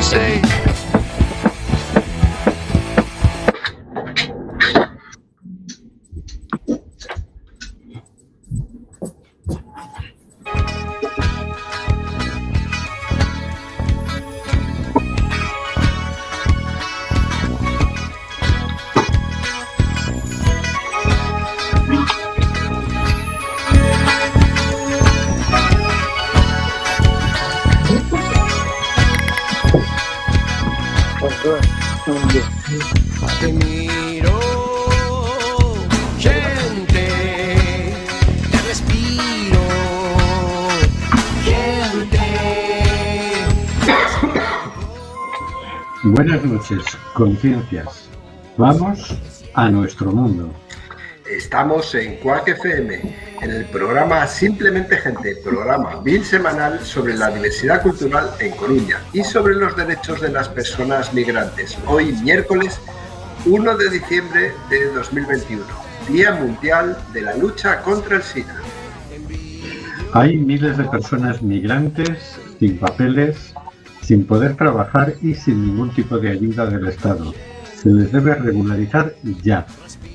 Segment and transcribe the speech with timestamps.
[0.00, 0.69] mistake
[46.40, 48.08] Buenas noches, conciencias.
[48.56, 49.14] Vamos
[49.52, 50.50] a nuestro mundo.
[51.30, 58.30] Estamos en Quack FM, en el programa Simplemente Gente, programa semanal sobre la diversidad cultural
[58.38, 61.76] en Coruña y sobre los derechos de las personas migrantes.
[61.86, 62.80] Hoy, miércoles
[63.44, 65.62] 1 de diciembre de 2021,
[66.08, 68.56] Día Mundial de la Lucha contra el SIDA.
[70.14, 73.52] Hay miles de personas migrantes, sin papeles,
[74.10, 77.32] sin poder trabajar y sin ningún tipo de ayuda del Estado.
[77.76, 79.64] Se les debe regularizar ya,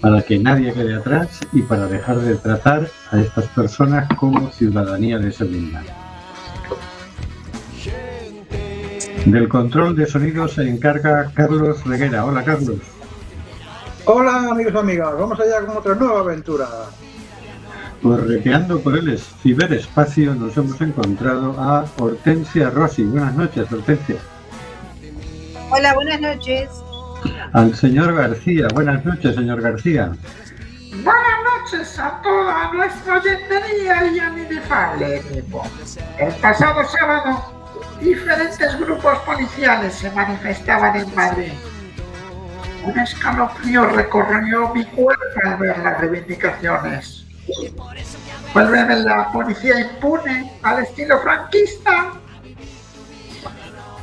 [0.01, 5.17] para que nadie quede atrás y para dejar de tratar a estas personas como ciudadanía
[5.17, 5.81] de segunda.
[9.25, 12.25] Del control de sonido se encarga Carlos Reguera.
[12.25, 12.79] Hola Carlos.
[14.03, 16.67] Hola amigos y amigas, vamos allá con otra nueva aventura.
[18.05, 23.03] Correteando por el ciberespacio nos hemos encontrado a Hortensia Rossi.
[23.03, 24.17] Buenas noches, Hortensia.
[25.71, 26.69] Hola, buenas noches.
[27.53, 28.67] Al señor García.
[28.75, 30.11] Buenas noches, señor García.
[31.03, 34.41] Buenas noches a toda nuestra oyentería y a mi.
[36.19, 37.43] El pasado sábado,
[37.99, 41.53] diferentes grupos policiales se manifestaban en Madrid.
[42.83, 47.24] Un escalofrío recorrió mi cuerpo al ver las reivindicaciones.
[48.53, 52.13] Vuelve la policía impune al estilo franquista.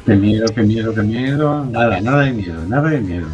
[0.04, 1.64] Qué miedo, qué miedo, qué miedo.
[1.64, 3.28] Nada, nada de miedo, nada de miedo.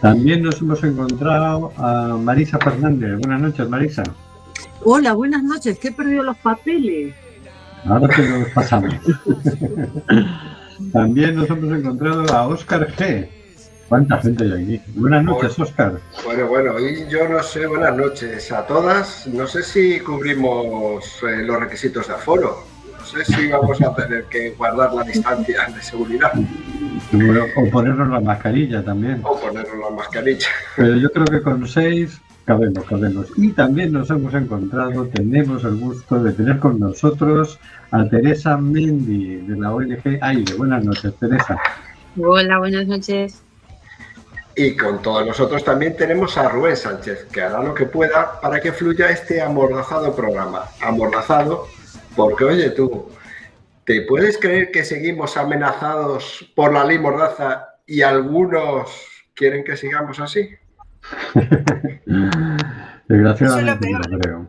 [0.00, 3.18] También nos hemos encontrado a Marisa Fernández.
[3.18, 4.02] Buenas noches, Marisa.
[4.84, 5.78] Hola, buenas noches.
[5.78, 7.14] Que he perdido los papeles.
[7.84, 8.94] Ahora te los pasamos.
[10.92, 13.28] También nos hemos encontrado a Óscar G.
[13.88, 14.82] ¿Cuánta gente hay aquí?
[14.96, 15.98] Buenas noches, Óscar.
[16.24, 19.26] Bueno, bueno, y yo no sé, buenas noches a todas.
[19.26, 22.64] No sé si cubrimos eh, los requisitos de aforo.
[22.98, 26.32] No sé si vamos a tener que guardar la distancia de seguridad.
[27.56, 29.20] O ponernos la mascarilla también.
[29.24, 30.48] O ponernos la mascarilla.
[30.76, 33.28] Pero yo creo que con seis cabemos, cabemos.
[33.38, 37.58] Y también nos hemos encontrado, tenemos el gusto de tener con nosotros
[37.90, 40.54] a Teresa Mendy de la ONG AIRE.
[40.58, 41.56] Buenas noches, Teresa.
[42.18, 43.42] Hola, buenas noches.
[44.60, 48.60] Y con todos nosotros también tenemos a Rubén Sánchez, que hará lo que pueda para
[48.60, 50.64] que fluya este amordazado programa.
[50.82, 51.68] Amordazado,
[52.16, 53.08] porque oye tú,
[53.84, 58.90] ¿te puedes creer que seguimos amenazados por la ley mordaza y algunos
[59.34, 60.50] quieren que sigamos así?
[63.06, 64.48] Desgraciadamente no creo.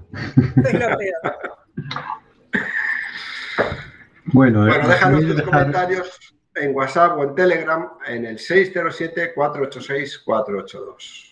[4.26, 11.26] bueno, bueno, eh, déjanos tus dejar- comentarios en WhatsApp o en Telegram en el 607-486-482.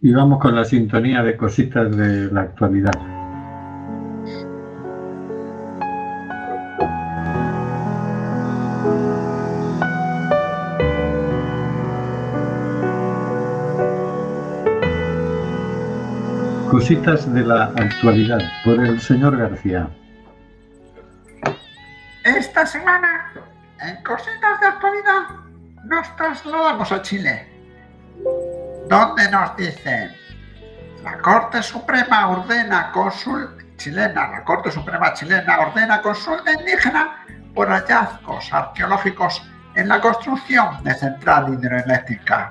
[0.00, 2.92] Y vamos con la sintonía de cositas de la actualidad.
[16.70, 19.88] Cositas de la actualidad por el señor García.
[22.24, 23.32] Esta semana,
[23.86, 25.22] en Cositas de Actualidad,
[25.84, 27.46] nos trasladamos a Chile,
[28.88, 30.14] donde nos dicen
[31.02, 38.52] la Corte Suprema ordena consul chilena, la Corte Suprema chilena ordena consulta indígena por hallazgos
[38.52, 39.42] arqueológicos
[39.74, 42.50] en la construcción de central hidroeléctrica.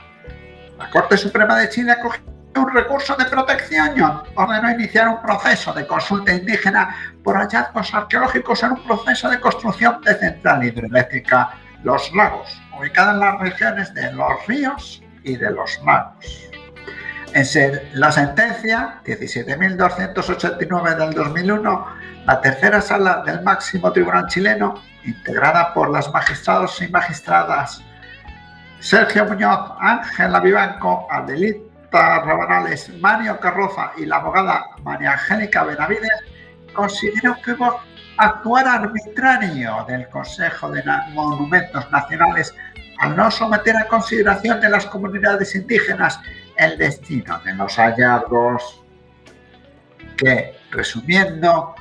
[0.77, 3.95] La Corte Suprema de Chile acogió un recurso de protección
[4.35, 10.01] ordenó iniciar un proceso de consulta indígena por hallazgos arqueológicos en un proceso de construcción
[10.01, 11.51] de central hidroeléctrica
[11.83, 16.49] Los Lagos, ubicada en las regiones de los ríos y de los lagos.
[17.33, 17.45] En
[17.93, 21.87] la sentencia 17.289 del 2001,
[22.25, 27.81] la tercera sala del máximo tribunal chileno, integrada por las magistrados y magistradas
[28.83, 31.07] Sergio Muñoz, Ángela Vivanco,
[31.93, 36.23] Adelita Rabanales, Mario Carroza y la abogada María Angélica Benavides
[36.73, 37.79] consideró que hubo
[38.17, 42.55] actuar arbitrario del Consejo de Monumentos Nacionales
[42.99, 46.19] al no someter a consideración de las comunidades indígenas
[46.57, 48.81] el destino de los hallazgos
[50.17, 51.75] que, resumiendo,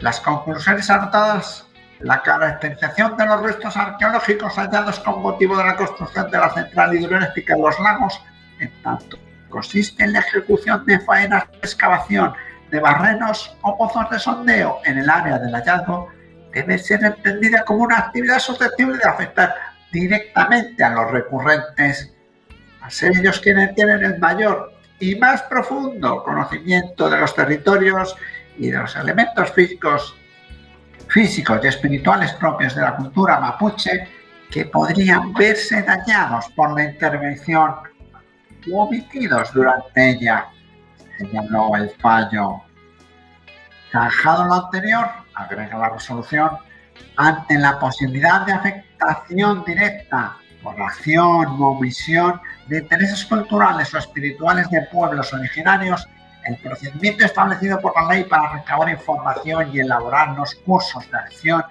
[0.00, 1.66] las conclusiones anotadas,
[2.00, 6.94] la caracterización de los restos arqueológicos hallados con motivo de la construcción de la central
[6.94, 8.20] hidroeléctrica en los lagos,
[8.58, 9.16] en tanto
[9.48, 12.32] consiste en la ejecución de faenas de excavación
[12.70, 16.08] de barrenos o pozos de sondeo en el área del hallazgo,
[16.52, 19.54] debe ser entendida como una actividad susceptible de afectar
[19.92, 22.12] directamente a los recurrentes,
[22.80, 28.16] a ser ellos quienes tienen el mayor y más profundo conocimiento de los territorios
[28.58, 30.16] y de los elementos físicos,
[31.08, 34.08] físicos y espirituales propios de la cultura mapuche
[34.50, 37.74] que podrían verse dañados por la intervención
[38.66, 40.46] u omitidos durante ella,
[41.18, 42.62] señaló el fallo.
[43.90, 46.50] Zanjado lo anterior, agrega la resolución,
[47.16, 54.68] ante la posibilidad de afectación directa por acción u omisión de intereses culturales o espirituales
[54.70, 56.08] de pueblos originarios,
[56.44, 61.64] el procedimiento establecido por la ley para recabar información y elaborar los cursos de acción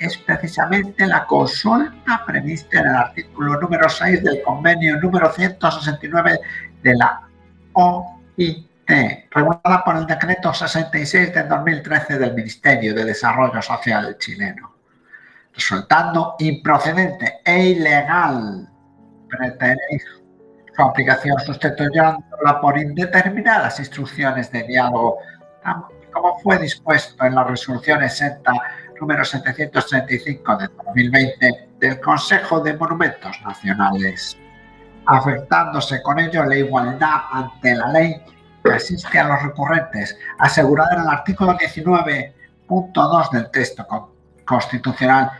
[0.00, 6.40] es precisamente la consulta prevista en el artículo número 6 del convenio número 169
[6.82, 7.20] de la
[7.74, 8.66] OIT,
[9.30, 14.74] regulada por el decreto 66 de 2013 del Ministerio de Desarrollo Social chileno,
[15.52, 18.66] resultando improcedente e ilegal
[19.28, 20.00] pretener
[20.74, 25.18] su aplicación sustituyéndola por indeterminadas instrucciones de diálogo,
[26.10, 28.50] como fue dispuesto en la resolución 60
[29.00, 34.36] número 735 de 2020 del Consejo de Monumentos Nacionales,
[35.06, 38.22] afectándose con ello la igualdad ante la ley
[38.62, 44.12] que asiste a los recurrentes, asegurada en el artículo 19.2 del texto
[44.44, 45.30] constitucional,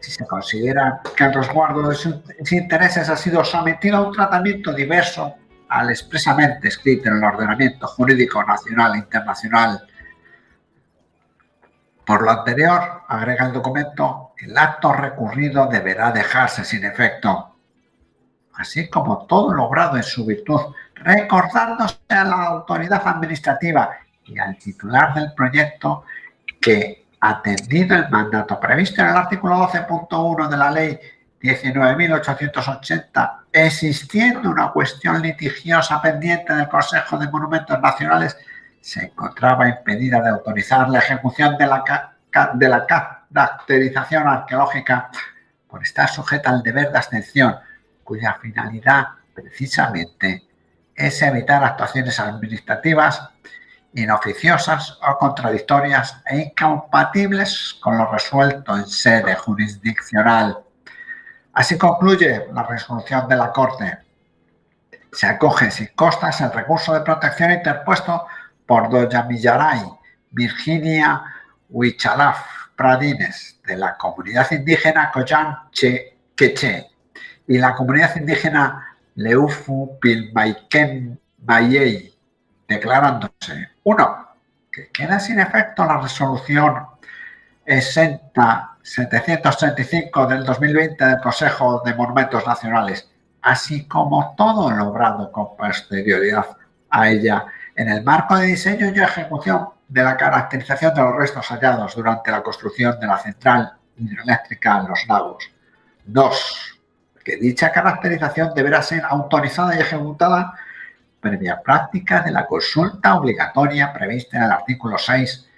[0.00, 2.16] si se considera que el resguardo de sus
[2.50, 5.34] intereses ha sido sometido a un tratamiento diverso
[5.68, 9.86] al expresamente escrito en el ordenamiento jurídico nacional e internacional
[12.04, 17.56] por lo anterior, agrega el documento, el acto recurrido deberá dejarse sin efecto,
[18.54, 20.60] así como todo logrado en su virtud,
[20.94, 23.90] recordándose a la autoridad administrativa
[24.24, 26.04] y al titular del proyecto
[26.60, 30.98] que, atendido el mandato previsto en el artículo 12.1 de la ley
[31.40, 38.36] 19.880, existiendo una cuestión litigiosa pendiente del Consejo de Monumentos Nacionales,
[38.82, 41.84] se encontraba impedida de autorizar la ejecución de la,
[43.32, 45.08] caracterización arqueológica
[45.68, 47.56] por estar sujeta al deber de abstención,
[48.02, 50.48] cuya finalidad precisamente
[50.94, 53.30] es evitar actuaciones administrativas
[53.94, 60.58] inoficiosas o contradictorias e incompatibles con lo resuelto en sede jurisdiccional.
[61.52, 63.98] Así concluye la resolución de la Corte.
[65.12, 68.26] Se acoge sin costas el recurso de protección interpuesto
[68.66, 69.82] por Doña Millaray,
[70.30, 71.22] Virginia
[71.68, 72.38] Huichalaf
[72.76, 76.88] Pradines, de la comunidad indígena Coyan Queche
[77.46, 82.12] y la comunidad indígena Leufu Pilmaiken Mayei,
[82.66, 84.28] declarándose, uno,
[84.70, 86.86] que queda sin efecto la resolución
[87.66, 93.10] 735 del 2020 del Consejo de Monumentos Nacionales,
[93.42, 96.56] así como todo logrado con posterioridad
[96.90, 101.46] a ella en el marco de diseño y ejecución de la caracterización de los restos
[101.48, 105.50] hallados durante la construcción de la central hidroeléctrica en los lagos.
[106.04, 106.78] Dos,
[107.24, 110.54] que dicha caracterización deberá ser autorizada y ejecutada
[111.20, 115.48] previa práctica de la consulta obligatoria prevista en el artículo 6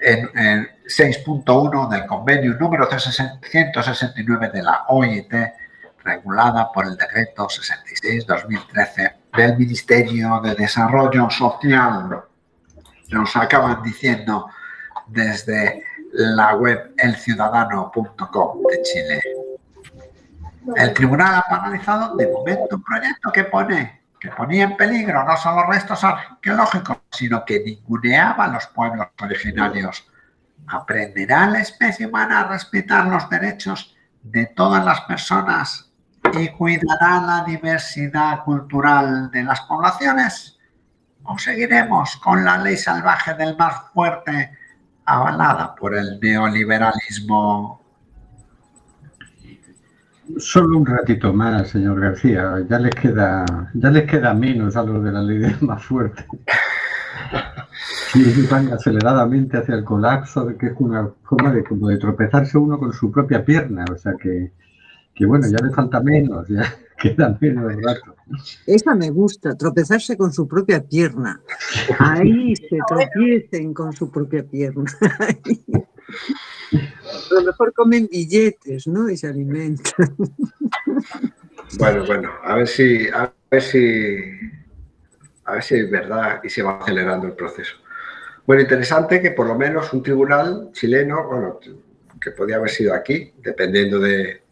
[0.00, 5.34] en, 6.1 del convenio número 169 de la OIT
[6.04, 12.22] regulada por el decreto 66-2013 del Ministerio de Desarrollo Social.
[13.10, 14.48] Nos acaban diciendo
[15.06, 19.22] desde la web elciudadano.com de Chile.
[20.76, 25.36] El tribunal ha analizado de momento un proyecto que pone que ponía en peligro no
[25.36, 30.08] solo restos arqueológicos, sino que ninguneaba a los pueblos originarios.
[30.68, 35.91] ¿Aprenderá la especie humana a respetar los derechos de todas las personas
[36.38, 40.58] y cuidará la diversidad cultural de las poblaciones?
[41.24, 44.50] ¿O seguiremos con la ley salvaje del más fuerte
[45.04, 47.80] avalada por el neoliberalismo?
[50.38, 52.64] Solo un ratito más, señor García.
[52.68, 56.26] Ya les queda, ya les queda menos a los de la ley del más fuerte.
[58.14, 62.78] Y van aceleradamente hacia el colapso, que es una forma de, como de tropezarse uno
[62.78, 63.86] con su propia pierna.
[63.90, 64.52] O sea que,
[65.22, 66.64] que bueno, ya le falta menos, ya
[67.00, 68.16] queda menos rato.
[68.66, 71.40] Esa me gusta, tropezarse con su propia pierna.
[72.00, 74.84] Ahí se tropiecen con su propia pierna.
[76.72, 79.08] A lo mejor comen billetes, ¿no?
[79.08, 80.16] Y se alimentan.
[81.78, 84.16] Bueno, bueno, a ver si, a ver si,
[85.44, 87.76] a ver si es verdad y se va acelerando el proceso.
[88.44, 91.60] Bueno, interesante que por lo menos un tribunal chileno, bueno,
[92.20, 94.42] que podía haber sido aquí, dependiendo de,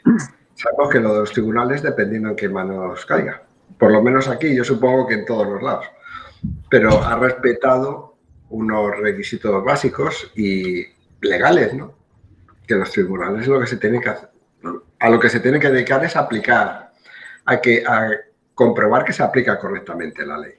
[0.91, 3.43] que lo de los tribunales, dependiendo en qué manos caiga.
[3.79, 5.87] Por lo menos aquí, yo supongo que en todos los lados.
[6.69, 8.17] Pero ha respetado
[8.51, 10.85] unos requisitos básicos y
[11.21, 11.95] legales, ¿no?
[12.67, 14.29] Que los tribunales lo que se tienen que hacer,
[14.99, 16.93] a lo que se tienen que dedicar es aplicar,
[17.45, 18.11] a, que, a
[18.55, 20.55] comprobar que se aplica correctamente la ley.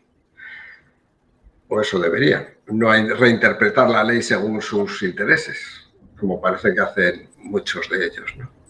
[1.67, 2.55] O eso debería.
[2.67, 5.89] No hay reinterpretar la ley según sus intereses,
[6.19, 8.60] como parece que hacen muchos de ellos, ¿no?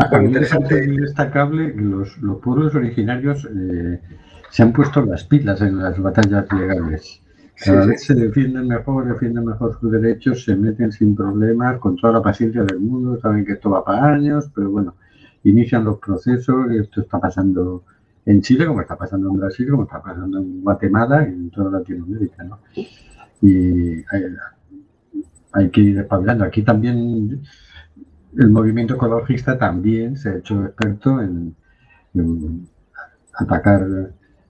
[0.00, 4.00] A mí me parece destacable los, los pueblos originarios eh,
[4.50, 7.22] se han puesto las pilas en las batallas legales.
[7.62, 12.14] Cada vez se defienden mejor, defienden mejor sus derechos, se meten sin problemas, con toda
[12.14, 14.94] la paciencia del mundo, saben que esto va para años, pero bueno,
[15.44, 17.84] inician los procesos, y esto está pasando
[18.24, 21.78] en Chile, como está pasando en Brasil, como está pasando en Guatemala y en toda
[21.78, 22.60] Latinoamérica, ¿no?
[23.42, 24.36] Y hay,
[25.52, 26.44] hay que ir espabilando.
[26.44, 27.42] Aquí también
[28.36, 31.56] el movimiento ecologista también se ha hecho experto en,
[33.34, 33.86] atacar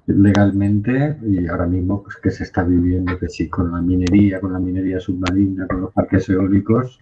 [0.06, 4.52] legalmente y ahora mismo pues, que se está viviendo que sí con la minería, con
[4.52, 6.98] la minería submarina, con los parques eólicos,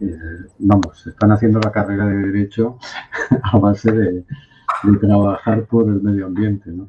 [0.00, 0.16] eh,
[0.58, 2.78] vamos, están haciendo la carrera de derecho
[3.42, 4.24] a base de,
[4.84, 6.88] de trabajar por el medio ambiente, ¿no?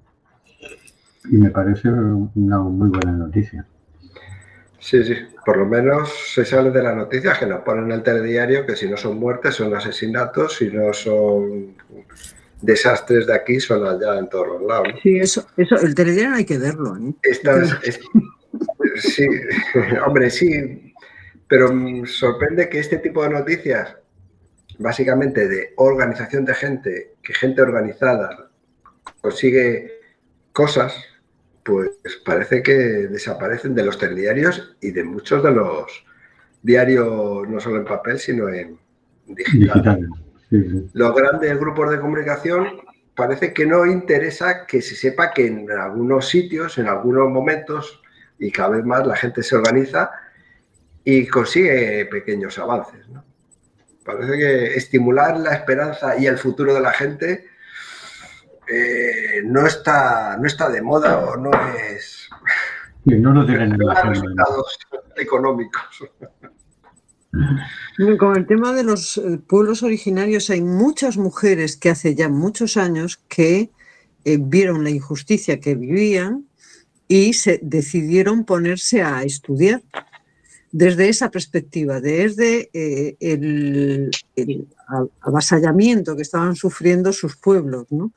[1.30, 3.66] Y me parece una muy buena noticia.
[4.82, 8.04] Sí, sí, por lo menos se sale de las noticias que nos ponen en el
[8.04, 11.76] telediario que si no son muertes son asesinatos, si no son
[12.62, 14.88] desastres de aquí son allá en todos los lados.
[15.04, 16.98] Sí, eso, eso el telediario hay que verlo.
[16.98, 17.14] ¿eh?
[17.22, 18.00] Estas, es,
[18.96, 19.28] sí,
[20.06, 20.94] hombre, sí,
[21.48, 21.70] pero
[22.08, 23.96] sorprende que este tipo de noticias,
[24.80, 28.50] básicamente de organización de gente, que gente organizada
[29.22, 29.92] consigue
[30.54, 30.96] cosas,
[31.64, 31.92] pues
[32.26, 36.06] parece que desaparecen de los telediarios y de muchos de los
[36.62, 38.78] diarios, no solo en papel, sino en
[39.28, 39.74] digital.
[39.74, 40.10] digital.
[40.50, 40.90] Sí, sí.
[40.94, 42.82] Los grandes grupos de comunicación
[43.16, 48.02] parece que no interesa que se sepa que en algunos sitios, en algunos momentos,
[48.40, 50.12] y cada vez más la gente se organiza
[51.04, 53.08] y consigue pequeños avances.
[53.10, 53.24] ¿no?
[54.04, 57.46] Parece que estimular la esperanza y el futuro de la gente
[58.72, 61.52] eh, no, está, no está de moda o no
[61.88, 62.30] es...
[63.06, 64.78] Sí, no lo tienen en la resultados
[65.18, 66.04] económicos.
[68.20, 72.78] Con el tema de los eh, pueblos originarios hay muchas mujeres que hace ya muchos
[72.78, 73.72] años que
[74.26, 76.46] eh, vieron la injusticia que vivían
[77.08, 79.82] y se decidieron ponerse a estudiar
[80.72, 84.68] desde esa perspectiva, desde eh, el, el,
[85.22, 87.88] avasallamiento que estaban sufriendo sus pueblos.
[87.90, 88.12] ¿no?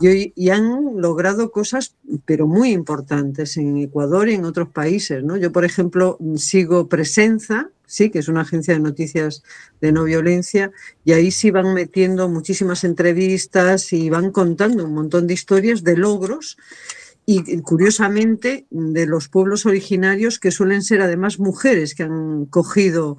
[0.00, 5.22] Y, y, han logrado cosas, pero muy importantes en Ecuador y en otros países.
[5.24, 5.36] ¿no?
[5.36, 9.42] Yo, por ejemplo, sigo Presenza, sí, que es una agencia de noticias
[9.80, 10.70] de no violencia,
[11.04, 15.96] y ahí sí van metiendo muchísimas entrevistas y van contando un montón de historias de
[15.96, 16.58] logros
[17.30, 23.18] y curiosamente de los pueblos originarios que suelen ser además mujeres que han cogido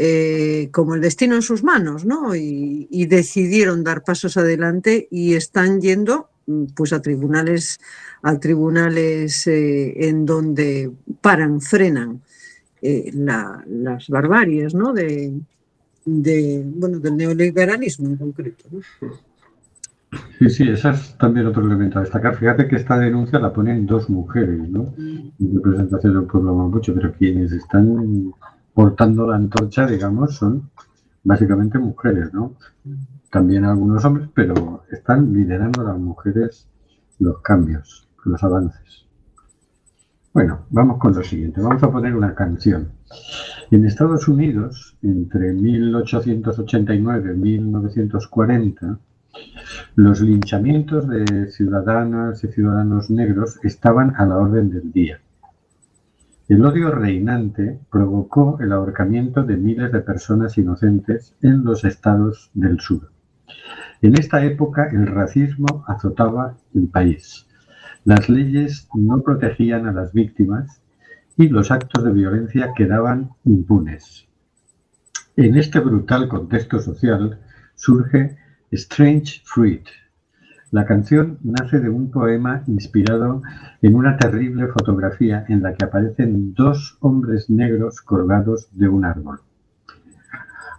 [0.00, 2.36] eh, como el destino en sus manos, ¿no?
[2.36, 6.28] Y, y, decidieron dar pasos adelante y están yendo
[6.76, 7.80] pues a tribunales,
[8.22, 12.22] a tribunales eh, en donde paran, frenan
[12.80, 14.92] eh, la, las barbaries, ¿no?
[14.92, 15.32] De,
[16.04, 18.66] de, bueno, del neoliberalismo en concreto.
[18.70, 18.80] ¿no?
[20.38, 22.36] Sí, sí, ese es también otro elemento a destacar.
[22.36, 24.94] Fíjate que esta denuncia la ponen dos mujeres, ¿no?
[24.96, 28.32] En representación del pueblo mapuche, pero quienes están
[28.78, 30.70] portando la antorcha, digamos, son
[31.24, 32.54] básicamente mujeres, ¿no?
[33.28, 36.68] También algunos hombres, pero están liderando las mujeres
[37.18, 39.04] los cambios, los avances.
[40.32, 41.60] Bueno, vamos con lo siguiente.
[41.60, 42.92] Vamos a poner una canción.
[43.72, 48.96] En Estados Unidos, entre 1889 y 1940,
[49.96, 55.20] los linchamientos de ciudadanas y ciudadanos negros estaban a la orden del día.
[56.48, 62.80] El odio reinante provocó el ahorcamiento de miles de personas inocentes en los estados del
[62.80, 63.12] sur.
[64.00, 67.46] En esta época el racismo azotaba el país.
[68.04, 70.80] Las leyes no protegían a las víctimas
[71.36, 74.26] y los actos de violencia quedaban impunes.
[75.36, 77.40] En este brutal contexto social
[77.74, 78.38] surge
[78.70, 79.86] Strange Fruit.
[80.70, 83.42] La canción nace de un poema inspirado
[83.80, 89.40] en una terrible fotografía en la que aparecen dos hombres negros colgados de un árbol.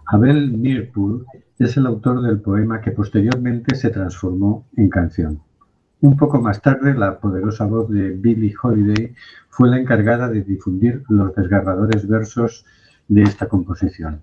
[0.06, 1.26] Abel Mirpool
[1.58, 5.40] es el autor del poema que posteriormente se transformó en canción.
[6.02, 9.12] Un poco más tarde, la poderosa voz de Billie Holiday
[9.48, 12.64] fue la encargada de difundir los desgarradores versos
[13.08, 14.20] de esta composición.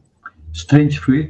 [0.54, 1.30] Strange Fruit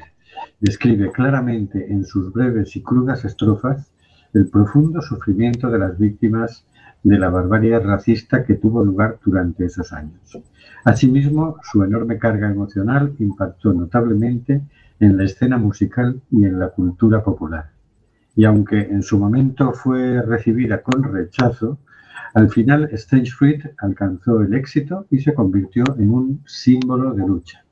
[0.60, 3.92] describe claramente en sus breves y crudas estrofas
[4.38, 6.64] el profundo sufrimiento de las víctimas
[7.02, 10.38] de la barbarie racista que tuvo lugar durante esos años.
[10.84, 14.62] Asimismo, su enorme carga emocional impactó notablemente
[15.00, 17.72] en la escena musical y en la cultura popular.
[18.36, 21.80] Y aunque en su momento fue recibida con rechazo,
[22.36, 27.64] al final Strange Fruit alcanzó el éxito y se convirtió en un símbolo de lucha.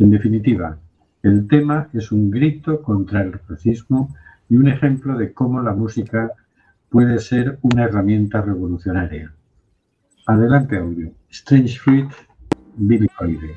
[0.00, 0.76] En definitiva,
[1.22, 4.12] el tema es un grito contra el racismo
[4.54, 6.30] y un ejemplo de cómo la música
[6.88, 9.34] puede ser una herramienta revolucionaria.
[10.28, 11.10] Adelante audio.
[11.28, 12.08] Strange Fruit,
[12.76, 13.56] Billy Holiday.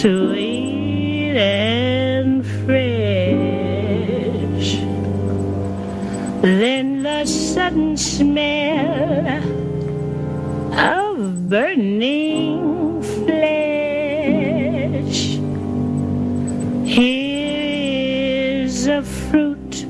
[0.00, 2.78] Sweet and fresh.
[6.40, 9.42] Then the sudden smell
[10.78, 13.40] of burning flesh.
[16.86, 19.84] Here's a fruit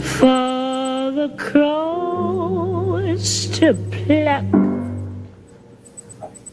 [0.00, 4.46] for the crows to pluck,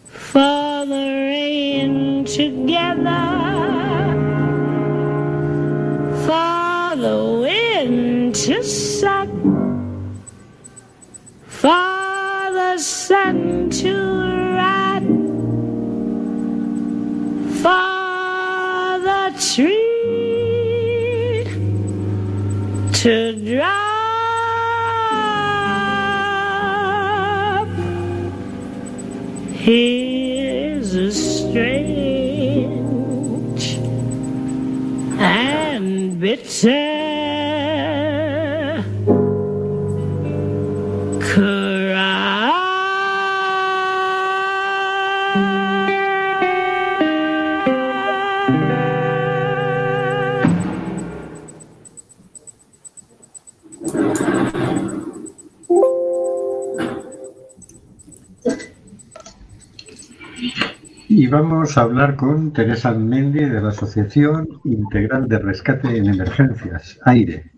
[0.09, 0.60] for
[0.91, 3.27] the rain together,
[6.25, 9.29] for the wind to suck.
[11.47, 13.93] For the sun to
[14.57, 15.03] rot,
[17.63, 19.79] for the tree
[22.99, 23.13] to
[23.45, 23.91] drop.
[30.91, 32.67] Here's a strange
[35.17, 36.90] and bitter
[61.41, 67.51] vamos a hablar con Teresa Mendy de la Asociación Integral de Rescate en Emergencias, AIRE.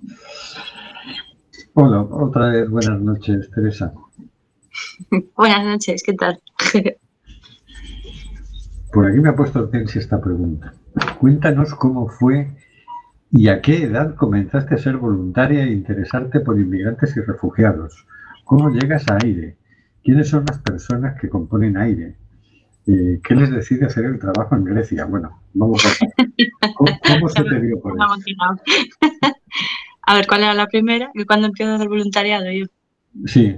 [1.74, 3.94] Hola, otra vez buenas noches, Teresa.
[5.36, 6.42] Buenas noches, ¿qué tal?
[8.94, 10.74] Por aquí me ha puesto Tensi esta pregunta.
[11.20, 12.56] Cuéntanos cómo fue
[13.32, 18.08] y a qué edad comenzaste a ser voluntaria e interesarte por inmigrantes y refugiados.
[18.46, 19.58] ¿Cómo llegas a AIRE?
[20.04, 22.23] ¿Quiénes son las personas que componen AIRE?
[22.86, 25.06] ¿Qué les decide hacer el trabajo en Grecia?
[25.06, 25.90] Bueno, vamos a...
[26.76, 28.06] ¿Cómo, cómo se te dio por eso?
[30.06, 31.10] A ver, ¿cuál era la primera?
[31.14, 32.66] Que cuando empiezo a hacer voluntariado yo.
[33.26, 33.56] Sí.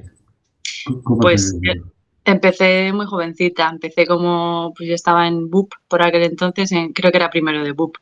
[1.03, 1.81] ¿Cómo Pues, te eh,
[2.23, 7.11] Empecé muy jovencita, empecé como, pues yo estaba en BUP por aquel entonces, en- creo
[7.11, 7.97] que era primero de BUP.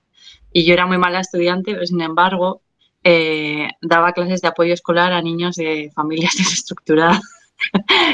[0.53, 2.61] Y yo era muy mala estudiante, pero sin embargo
[3.03, 7.21] eh, daba clases de apoyo escolar a niños de familias desestructuradas.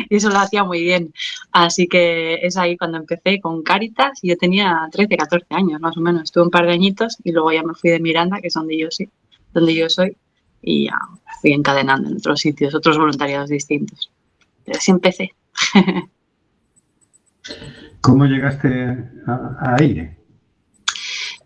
[0.10, 1.14] Y eso lo hacía muy bien.
[1.52, 4.20] Así que es ahí cuando empecé con Cáritas.
[4.22, 6.24] y Yo tenía 13, 14 años más o menos.
[6.24, 8.78] Estuve un par de añitos y luego ya me fui de Miranda, que es donde
[8.78, 9.10] yo soy,
[9.54, 10.16] donde yo soy,
[10.62, 10.98] y ya
[11.42, 14.12] fui encadenando en otros sitios, otros voluntariados distintos.
[14.66, 15.34] Pero así empecé.
[18.02, 20.19] ¿Cómo llegaste a, a aire?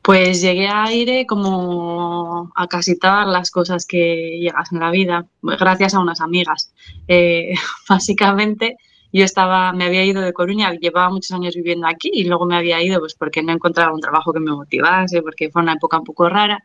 [0.04, 5.26] Pues llegué a aire como a casi todas las cosas que llegas en la vida,
[5.42, 6.74] gracias a unas amigas.
[7.08, 7.54] Eh,
[7.90, 8.76] básicamente,
[9.14, 12.58] yo estaba, me había ido de Coruña, llevaba muchos años viviendo aquí y luego me
[12.58, 16.00] había ido pues porque no encontraba un trabajo que me motivase, porque fue una época
[16.00, 16.60] un poco rara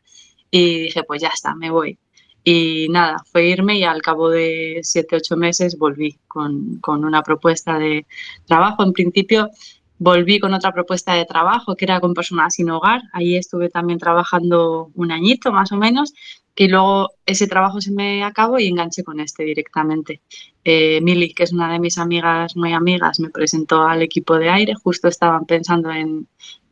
[0.50, 1.96] y dije, pues ya está, me voy.
[2.42, 7.22] Y nada, fue irme y al cabo de siete, ocho meses volví con, con una
[7.22, 8.06] propuesta de
[8.46, 8.82] trabajo.
[8.82, 9.50] En principio
[9.98, 13.02] volví con otra propuesta de trabajo que era con personas sin hogar.
[13.12, 16.14] Ahí estuve también trabajando un añito más o menos,
[16.54, 20.20] que luego ese trabajo se me acabó y enganché con este directamente.
[20.64, 24.50] Eh, Mili, que es una de mis amigas muy amigas, me presentó al equipo de
[24.50, 24.74] aire.
[24.74, 26.28] Justo estaban pensando en,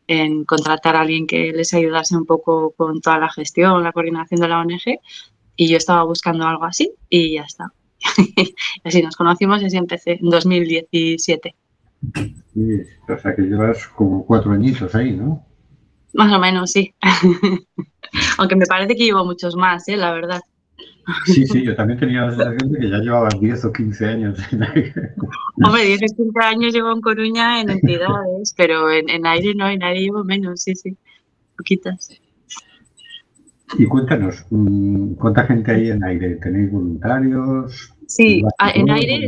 [0.06, 4.40] en contratar a alguien que les ayudase un poco con toda la gestión, la coordinación
[4.40, 5.00] de la ONG.
[5.56, 7.72] Y yo estaba buscando algo así y ya está.
[8.36, 11.54] y así nos conocimos y así empecé en 2017.
[12.54, 15.44] Sí, o sea que llevas como cuatro añitos ahí, ¿no?
[16.14, 16.94] Más o menos, sí.
[18.38, 19.96] Aunque me parece que llevo muchos más, ¿eh?
[19.96, 20.40] la verdad.
[21.24, 24.38] Sí, sí, yo también tenía la sensación de que ya llevabas 10 o 15 años
[24.52, 24.92] en aire.
[25.64, 29.68] Hombre, 10 o 15 años llevo en Coruña en entidades, pero en, en aire no,
[29.68, 30.96] en aire llevo menos, sí, sí.
[31.56, 32.10] Poquitas.
[33.78, 36.36] Y cuéntanos, mm, ¿cuánta gente hay en aire?
[36.36, 37.92] ¿Tenéis voluntarios?
[38.06, 39.26] Sí, ¿Vas a- en aire.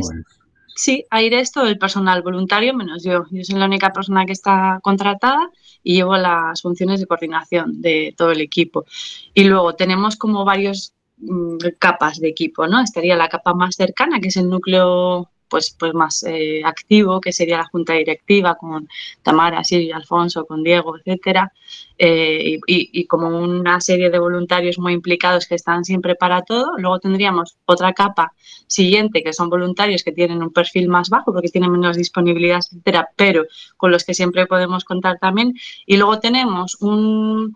[0.81, 3.25] Sí, aire es todo el personal voluntario menos yo.
[3.31, 5.49] Yo soy la única persona que está contratada
[5.83, 8.85] y llevo las funciones de coordinación de todo el equipo.
[9.33, 12.79] Y luego tenemos como varios mm, capas de equipo, ¿no?
[12.81, 17.31] Estaría la capa más cercana, que es el núcleo pues, pues más eh, activo, que
[17.33, 18.87] sería la junta directiva con
[19.23, 21.51] Tamara, Silvia, Alfonso, con Diego, etcétera,
[21.97, 26.77] eh, y, y- como una serie de voluntarios muy implicados que están siempre para todo.
[26.77, 28.33] Luego tendríamos otra capa
[28.67, 33.09] siguiente, que son voluntarios que tienen un perfil más bajo porque tienen menos disponibilidad, etcétera,
[33.15, 33.43] pero
[33.77, 35.53] con los que siempre podemos contar también.
[35.85, 37.55] Y luego tenemos un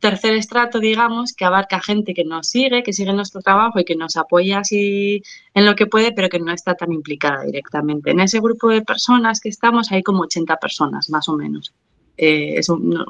[0.00, 3.96] tercer estrato, digamos, que abarca gente que nos sigue, que sigue nuestro trabajo y que
[3.96, 5.22] nos apoya así
[5.54, 8.10] en lo que puede, pero que no está tan implicada directamente.
[8.10, 11.74] En ese grupo de personas que estamos hay como 80 personas, más o menos.
[12.16, 12.60] Eh,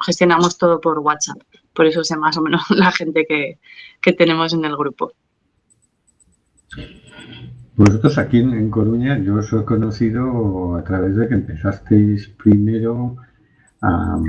[0.05, 1.41] gestionamos todo por WhatsApp,
[1.73, 3.57] por eso sé más o menos la gente que,
[4.01, 5.13] que tenemos en el grupo.
[7.75, 13.15] Vosotros aquí en, en Coruña, yo os he conocido a través de que empezasteis primero
[13.81, 14.19] a,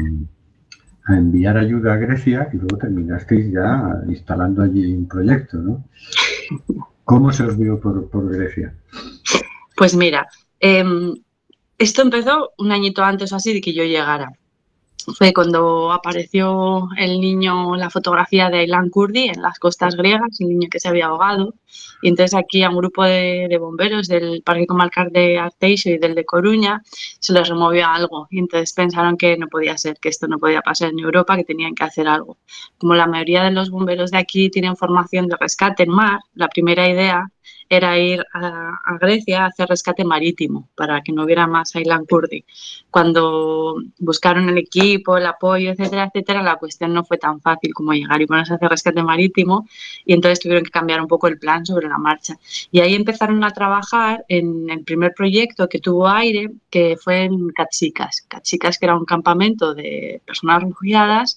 [1.11, 5.85] a enviar ayuda a Grecia y luego terminasteis ya instalando allí un proyecto, ¿no?
[7.05, 8.73] ¿Cómo se os vio por, por Grecia?
[9.77, 10.29] Pues mira,
[10.61, 11.15] em,
[11.79, 14.33] esto empezó un añito antes o así de que yo llegara.
[15.17, 20.49] Fue cuando apareció el niño, la fotografía de Aylan Kurdi en las costas griegas, el
[20.49, 21.55] niño que se había ahogado.
[22.03, 25.99] Y entonces aquí a un grupo de, de bomberos del Parque Comarcal de Arteixo y
[25.99, 26.83] del de Coruña
[27.19, 28.27] se les removió algo.
[28.31, 31.45] Y entonces pensaron que no podía ser, que esto no podía pasar en Europa, que
[31.45, 32.39] tenían que hacer algo.
[32.79, 36.49] Como la mayoría de los bomberos de aquí tienen formación de rescate en mar, la
[36.49, 37.31] primera idea
[37.69, 42.45] era ir a, Grecia a hacer rescate marítimo para que no hubiera más Aylan Kurdi.
[42.91, 47.93] Cuando buscaron el equipo, el apoyo, etcétera, etcétera, la cuestión no fue tan fácil como
[47.93, 49.69] llegar y ponerse a hacer rescate marítimo
[50.05, 52.37] y entonces tuvieron que cambiar un poco el plan sobre la marcha.
[52.71, 57.51] Y ahí empezaron a trabajar en el primer proyecto que tuvo aire, que fue en
[57.51, 58.23] Cachicas.
[58.29, 61.37] Cachicas, que era un campamento de personas refugiadas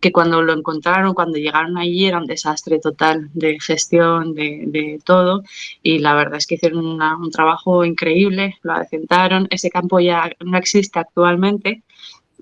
[0.00, 5.42] que cuando lo encontraron, cuando llegaron allí, era un desastre total de gestión, de, todo.
[5.82, 9.46] Y la verdad es que hicieron una- un trabajo increíble, lo adecentaron.
[9.50, 11.82] Ese campo ya no existe actualmente,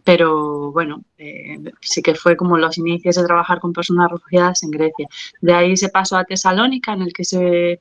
[0.04, 4.70] pero bueno, eh, sí que fue como los inicios de trabajar con personas refugiadas en
[4.70, 5.08] Grecia.
[5.40, 7.80] De ahí se pasó a Tesalónica, en el que se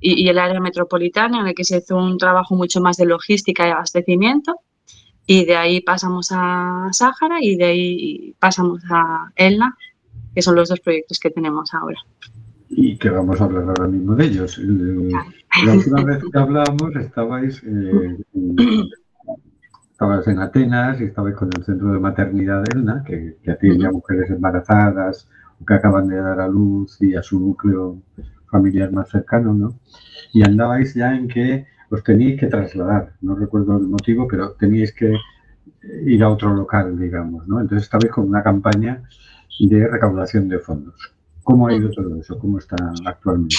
[0.00, 3.66] y el área metropolitana, en el que se hizo un trabajo mucho más de logística
[3.66, 4.56] y abastecimiento.
[5.26, 9.76] Y de ahí pasamos a Sáhara y de ahí pasamos a Elna,
[10.34, 11.98] que son los dos proyectos que tenemos ahora.
[12.68, 14.58] Y que vamos a hablar ahora mismo de ellos.
[14.58, 15.10] El-
[15.64, 18.16] La última vez que hablábamos estabais, eh,
[19.92, 23.86] estabas en Atenas y estabas con el centro de maternidad de Elna, que, que atiende
[23.86, 25.28] a mujeres embarazadas
[25.60, 28.02] o que acaban de dar a luz y a su núcleo
[28.50, 29.78] familiar más cercano, ¿no?
[30.32, 34.92] Y andabais ya en que os teníais que trasladar, no recuerdo el motivo, pero teníais
[34.92, 35.14] que
[36.04, 37.60] ir a otro local, digamos, ¿no?
[37.60, 39.02] Entonces estabais con una campaña
[39.60, 41.12] de recaudación de fondos.
[41.42, 42.38] ¿Cómo ha ido todo eso?
[42.38, 43.56] ¿Cómo está actualmente?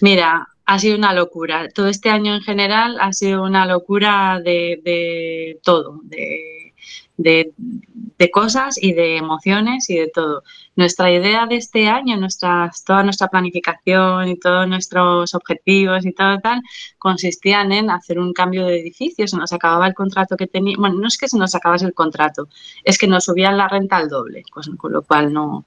[0.00, 1.68] Mira, ha sido una locura.
[1.74, 6.74] Todo este año en general ha sido una locura de, de todo, de,
[7.16, 10.42] de, de cosas y de emociones y de todo.
[10.74, 16.38] Nuestra idea de este año, nuestras, toda nuestra planificación y todos nuestros objetivos y todo
[16.40, 16.62] tal,
[16.98, 19.26] consistían en hacer un cambio de edificio.
[19.26, 20.80] Se nos acababa el contrato que teníamos.
[20.80, 22.48] Bueno, no es que se nos acabase el contrato,
[22.84, 25.64] es que nos subían la renta al doble, pues, con lo cual no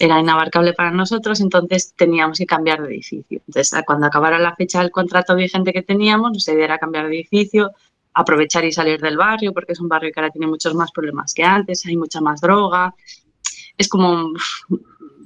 [0.00, 3.40] era inabarcable para nosotros, entonces teníamos que cambiar de edificio.
[3.46, 7.16] Entonces, cuando acabara la fecha del contrato vigente que teníamos, nuestra idea era cambiar de
[7.16, 7.72] edificio,
[8.14, 11.34] aprovechar y salir del barrio, porque es un barrio que ahora tiene muchos más problemas
[11.34, 12.94] que antes, hay mucha más droga,
[13.76, 14.32] es como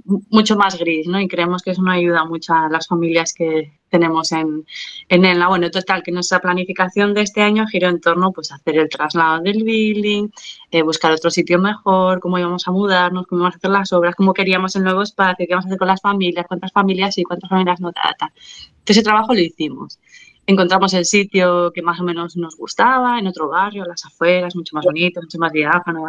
[0.05, 1.21] mucho más gris, ¿no?
[1.21, 4.65] Y creemos que eso no ayuda mucho a las familias que tenemos en,
[5.09, 5.49] en ELA.
[5.49, 8.89] Bueno, total, que nuestra planificación de este año giró en torno pues, a hacer el
[8.89, 10.29] traslado del building,
[10.71, 14.15] eh, buscar otro sitio mejor, cómo íbamos a mudarnos, cómo íbamos a hacer las obras,
[14.15, 17.23] cómo queríamos el nuevo espacio, qué íbamos a hacer con las familias, cuántas familias sí,
[17.23, 18.33] cuántas familias no, ta, ta.
[18.35, 19.99] Entonces, ese trabajo lo hicimos.
[20.47, 24.75] Encontramos el sitio que más o menos nos gustaba, en otro barrio, las afueras, mucho
[24.75, 26.05] más bonito, mucho más diáfano,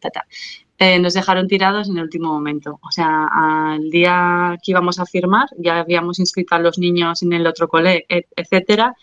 [0.00, 0.24] ta, ta
[0.78, 2.80] eh, nos dejaron tirados en el último momento.
[2.82, 7.32] O sea, al día que íbamos a firmar, ya habíamos inscrito a los niños en
[7.34, 8.94] el otro cole, et- etcétera,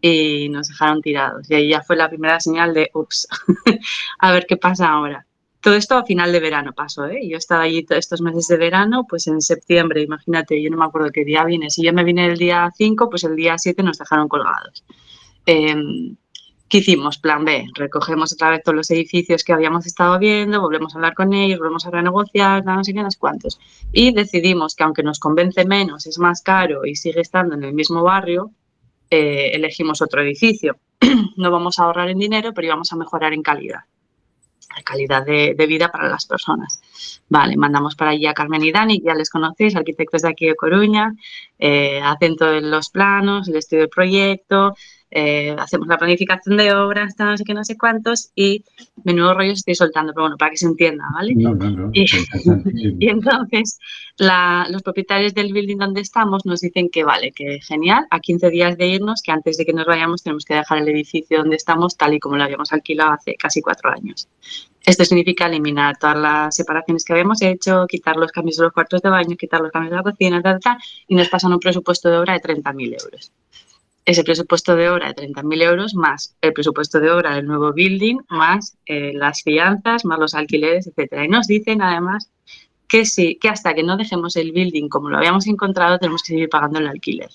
[0.00, 1.50] y nos dejaron tirados.
[1.50, 3.26] Y ahí ya fue la primera señal de, ups,
[4.18, 5.26] a ver qué pasa ahora.
[5.60, 7.26] Todo esto a final de verano pasó, ¿eh?
[7.28, 11.10] Yo estaba allí estos meses de verano, pues en septiembre, imagínate, yo no me acuerdo
[11.10, 11.70] qué día vine.
[11.70, 14.84] Si yo me vine el día 5, pues el día 7 nos dejaron colgados.
[15.46, 16.16] Em,
[16.68, 17.18] ¿Qué hicimos?
[17.18, 17.66] Plan B.
[17.74, 21.60] Recogemos otra vez todos los edificios que habíamos estado viendo, volvemos a hablar con ellos,
[21.60, 23.60] volvemos a renegociar, no sé qué, no sé cuántos.
[23.92, 27.72] Y decidimos que aunque nos convence menos, es más caro y sigue estando en el
[27.72, 28.50] mismo barrio,
[29.10, 30.76] eh, elegimos otro edificio.
[31.36, 33.80] no vamos a ahorrar en dinero, pero íbamos a mejorar en calidad.
[34.74, 36.80] La calidad de, vida para las personas.
[37.28, 40.54] Vale, mandamos para allí a Carmen y Dani, ya les conocéis, arquitectos de aquí de
[40.54, 41.14] Coruña,
[41.58, 42.36] eh, hacen
[42.70, 44.74] los planos, el estudio del proyecto,
[45.10, 48.64] eh, hacemos la planificación de obras, tal, no sé qué, no sé cuántos, y
[49.04, 51.34] menudo rollo estoy soltando, pero bueno, para que se entienda, ¿vale?
[51.34, 51.90] No, no, no.
[53.00, 53.78] Y- entonces
[54.18, 58.50] la- los propietarios del building donde estamos nos dicen que vale, que genial, a 15
[58.50, 61.56] días de irnos, que antes de que nos vayamos tenemos que dejar el edificio donde
[61.56, 64.28] estamos tal y como lo habíamos alquilado hace casi cuatro años.
[64.84, 69.02] Esto significa eliminar todas las separaciones que habíamos hecho, quitar los cambios de los cuartos
[69.02, 72.08] de baño, quitar los cambios de la cocina, tal, tal, y nos pasan un presupuesto
[72.08, 73.32] de obra de 30.000 euros.
[74.06, 78.18] Ese presupuesto de obra de 30.000 euros más el presupuesto de obra del nuevo building,
[78.28, 81.24] más eh, las fianzas, más los alquileres, etcétera.
[81.24, 82.30] Y nos dicen además
[82.86, 86.34] que sí, que hasta que no dejemos el building como lo habíamos encontrado, tenemos que
[86.34, 87.30] seguir pagando el alquiler.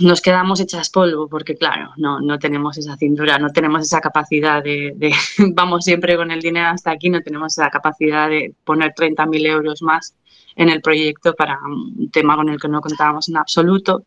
[0.00, 4.60] Nos quedamos hechas polvo porque, claro, no, no tenemos esa cintura, no tenemos esa capacidad
[4.60, 5.14] de, de
[5.54, 9.82] vamos siempre con el dinero hasta aquí, no tenemos esa capacidad de poner 30.000 euros
[9.82, 10.16] más
[10.56, 14.04] en el proyecto para un tema con el que no contábamos en absoluto.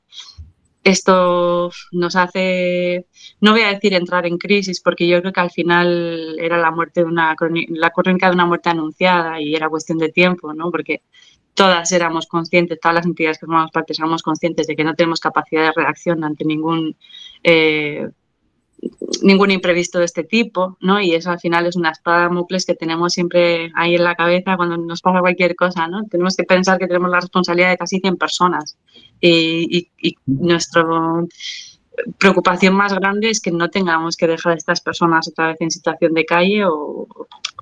[0.87, 3.07] Esto nos hace,
[3.41, 6.71] no voy a decir entrar en crisis, porque yo creo que al final era la
[6.71, 7.35] muerte de una
[7.69, 10.71] la crónica de una muerte anunciada y era cuestión de tiempo, ¿no?
[10.71, 11.01] Porque
[11.53, 15.19] todas éramos conscientes, todas las entidades que formamos parte éramos conscientes de que no tenemos
[15.19, 16.95] capacidad de reacción ante ningún
[17.43, 18.07] eh,
[19.21, 20.99] ningún imprevisto de este tipo, ¿no?
[21.01, 24.57] Y eso al final es una espada de que tenemos siempre ahí en la cabeza
[24.57, 26.03] cuando nos pasa cualquier cosa, ¿no?
[26.05, 28.77] Tenemos que pensar que tenemos la responsabilidad de casi 100 personas
[29.21, 29.89] y,
[30.25, 30.85] nuestra
[32.19, 35.71] preocupación más grande es que no tengamos que dejar a estas personas otra vez en
[35.71, 37.07] situación de calle o,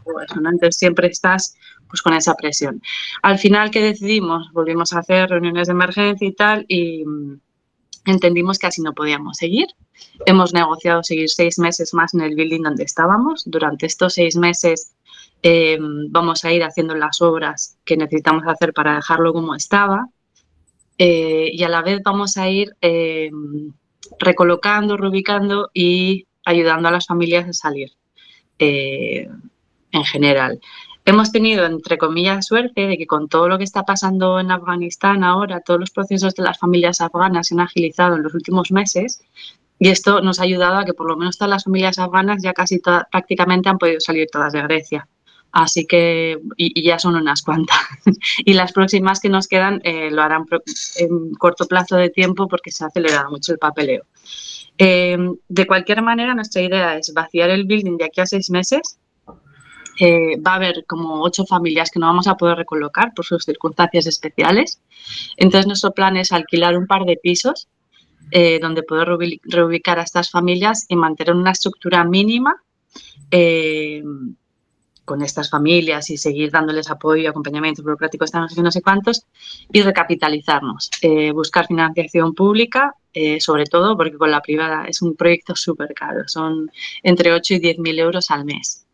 [0.03, 0.49] o eso, ¿no?
[0.49, 1.55] Entonces siempre estás
[1.87, 2.81] pues con esa presión.
[3.21, 4.51] Al final, ¿qué decidimos?
[4.51, 7.05] Volvimos a hacer reuniones de emergencia y tal y
[8.05, 9.67] entendimos que así no podíamos seguir.
[10.25, 13.43] Hemos negociado seguir seis meses más en el building donde estábamos.
[13.45, 14.95] Durante estos seis meses
[15.43, 15.77] eh,
[16.09, 20.07] vamos a ir haciendo las obras que necesitamos hacer para dejarlo como estaba.
[20.97, 23.29] Eh, y a la vez vamos a ir eh,
[24.19, 27.91] recolocando, reubicando y ayudando a las familias a salir
[28.57, 30.61] en general.
[31.07, 35.23] Hemos tenido, entre comillas, suerte de que con todo lo que está pasando en Afganistán
[35.23, 39.21] ahora, todos los procesos de las familias afganas se han agilizado en los últimos meses
[39.77, 42.53] y esto nos ha ayudado a que por lo menos todas las familias afganas ya
[42.53, 45.07] casi toda- prácticamente han podido salir todas de Grecia.
[45.51, 47.77] Así que, y, ya son unas cuantas.
[48.39, 50.45] y las próximas que nos quedan eh, lo harán
[50.97, 54.03] en corto plazo de tiempo porque se ha acelerado mucho el papeleo.
[54.77, 58.97] Eh, de cualquier manera, nuestra idea es vaciar el building de aquí a seis meses.
[59.99, 63.43] Eh, va a haber como ocho familias que no vamos a poder recolocar por sus
[63.45, 64.81] circunstancias especiales.
[65.37, 67.67] Entonces, nuestro plan es alquilar un par de pisos
[68.31, 72.55] eh, donde poder reubi- reubicar a estas familias y mantener una estructura mínima
[73.31, 74.03] eh,
[75.05, 78.25] con estas familias y seguir dándoles apoyo, acompañamiento burocrático,
[78.57, 79.23] no sé cuántos,
[79.71, 85.15] y recapitalizarnos, eh, buscar financiación pública, eh, sobre todo porque con la privada es un
[85.15, 86.71] proyecto súper caro, son
[87.03, 88.84] entre 8 y 10 mil euros al mes.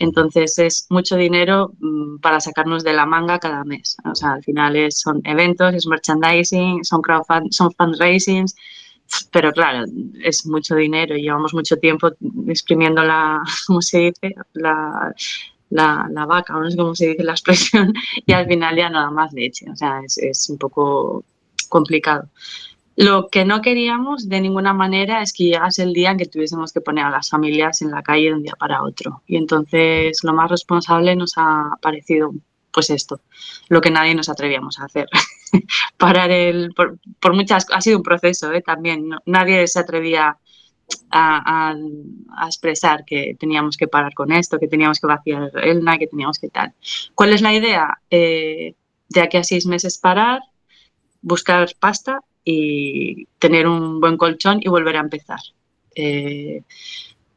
[0.00, 3.96] Entonces es mucho dinero mm, para sacarnos de la manga cada mes.
[4.10, 8.56] O sea, al final es, son eventos, es merchandising, son, crowdfund, son fundraisings,
[9.30, 9.84] pero claro,
[10.24, 12.10] es mucho dinero y llevamos mucho tiempo
[12.48, 14.34] exprimiendo la, ¿cómo se dice?
[14.54, 15.14] La,
[15.68, 17.92] la, la vaca, no sé cómo se dice la expresión,
[18.26, 19.66] y al final ya nada más leche.
[19.70, 21.24] O sea, es un poco
[21.68, 22.26] complicado.
[23.00, 26.70] Lo que no queríamos de ninguna manera es que llegase el día en que tuviésemos
[26.70, 29.22] que poner a las familias en la calle de un día para otro.
[29.26, 32.34] Y entonces lo más responsable nos ha parecido
[32.70, 33.22] pues esto,
[33.70, 35.08] lo que nadie nos atrevíamos a hacer.
[35.96, 38.60] Parar el, por, por, muchas, ha sido un proceso ¿eh?
[38.60, 40.36] también, nadie se atrevía
[41.10, 46.06] a, a, expresar que teníamos que parar con esto, que teníamos que vaciar Elna, que
[46.06, 46.74] teníamos que tal.
[47.14, 47.98] ¿Cuál es la idea?
[48.10, 48.74] Eh,
[49.08, 50.42] de aquí a seis meses parar,
[51.22, 55.40] buscar pasta y tener un buen colchón y volver a empezar.
[55.94, 56.62] Eh,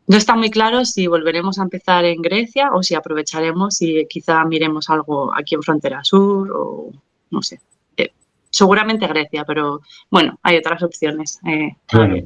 [0.08, 4.44] no está muy claro si volveremos a empezar en Grecia o si aprovecharemos y quizá
[4.46, 6.92] miremos algo aquí en Frontera Sur o
[7.32, 7.62] no sé.
[7.98, 8.12] Eh,
[8.50, 11.40] seguramente Grecia, pero bueno, hay otras opciones.
[11.48, 12.18] Eh, Claro.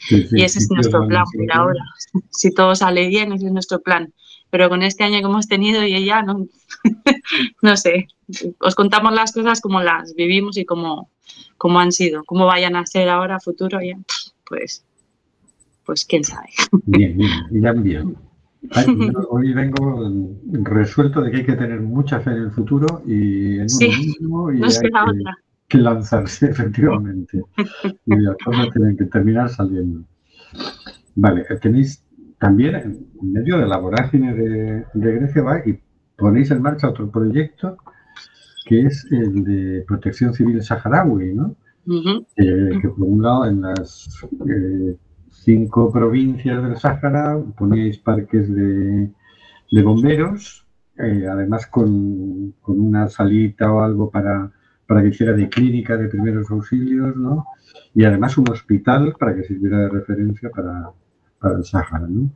[0.00, 1.84] Sí, sí, y ese es nuestro plan por ahora.
[2.30, 4.12] Si todo sale bien, ese es nuestro plan.
[4.50, 6.46] Pero con este año que hemos tenido y ya no,
[7.62, 8.08] no sé,
[8.60, 11.10] os contamos las cosas como las vivimos y como,
[11.58, 12.24] como han sido.
[12.24, 13.98] Cómo vayan a ser ahora, a futuro, ya,
[14.48, 14.84] pues,
[15.84, 16.48] pues quién sabe.
[16.84, 18.16] Bien, bien, irán bien.
[18.70, 18.86] Ay,
[19.30, 20.10] Hoy vengo
[20.64, 23.98] resuelto de que hay que tener mucha fe en el futuro y en Sí, uno
[23.98, 25.38] mismo y No hay queda que, otra.
[25.68, 27.42] que lanzarse, efectivamente.
[28.06, 30.04] Y las cosas tienen que terminar saliendo.
[31.14, 32.02] Vale, tenéis
[32.38, 35.78] también en medio de la vorágine de, de Grecia va y
[36.16, 37.78] ponéis en marcha otro proyecto
[38.68, 41.56] que es el de protección civil saharaui, ¿no?
[42.36, 44.10] Eh, que por un lado en las
[44.46, 44.94] eh,
[45.30, 49.10] cinco provincias del Sáhara poníais parques de,
[49.72, 50.66] de bomberos,
[50.98, 54.52] eh, además con, con una salita o algo para,
[54.86, 57.46] para que hiciera de clínica de primeros auxilios, ¿no?
[57.94, 60.90] Y además un hospital para que sirviera de referencia para,
[61.40, 62.30] para el Sáhara, ¿no?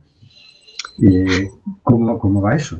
[1.83, 2.79] ¿cómo, ¿Cómo va eso?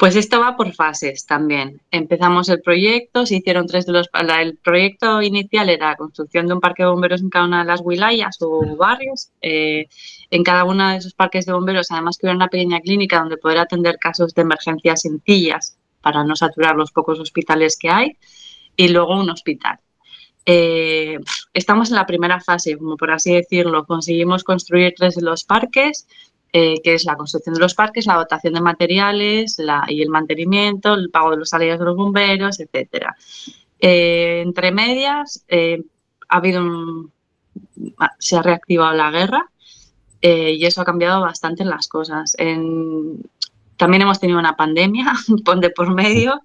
[0.00, 1.82] Pues esto va por fases también.
[1.90, 4.08] Empezamos el proyecto, se hicieron tres de los...
[4.14, 7.66] El proyecto inicial era la construcción de un parque de bomberos en cada una de
[7.66, 9.30] las wilayas o barrios.
[9.42, 9.88] Eh,
[10.30, 13.36] en cada uno de esos parques de bomberos, además que hubiera una pequeña clínica donde
[13.36, 18.16] poder atender casos de emergencia sencillas para no saturar los pocos hospitales que hay.
[18.76, 19.80] Y luego un hospital.
[20.46, 21.18] Eh,
[21.54, 23.84] estamos en la primera fase, como por así decirlo.
[23.84, 26.06] Conseguimos construir tres de los parques,
[26.52, 30.08] eh, que es la construcción de los parques, la dotación de materiales la, y el
[30.08, 33.14] mantenimiento, el pago de los salarios de los bomberos, etcétera.
[33.78, 35.44] Eh, entre medias,
[36.28, 37.12] ha habido un-
[38.18, 39.50] se ha reactivado la guerra
[40.22, 42.36] y eso ha cambiado bastante las cosas.
[43.80, 45.12] También hemos tenido una pandemia
[45.60, 46.38] de por medio,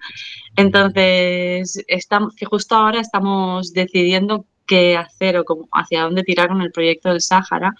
[0.55, 6.71] entonces estamos, justo ahora estamos decidiendo qué hacer o cómo- hacia dónde tirar con el
[6.71, 7.73] proyecto del Sáhara,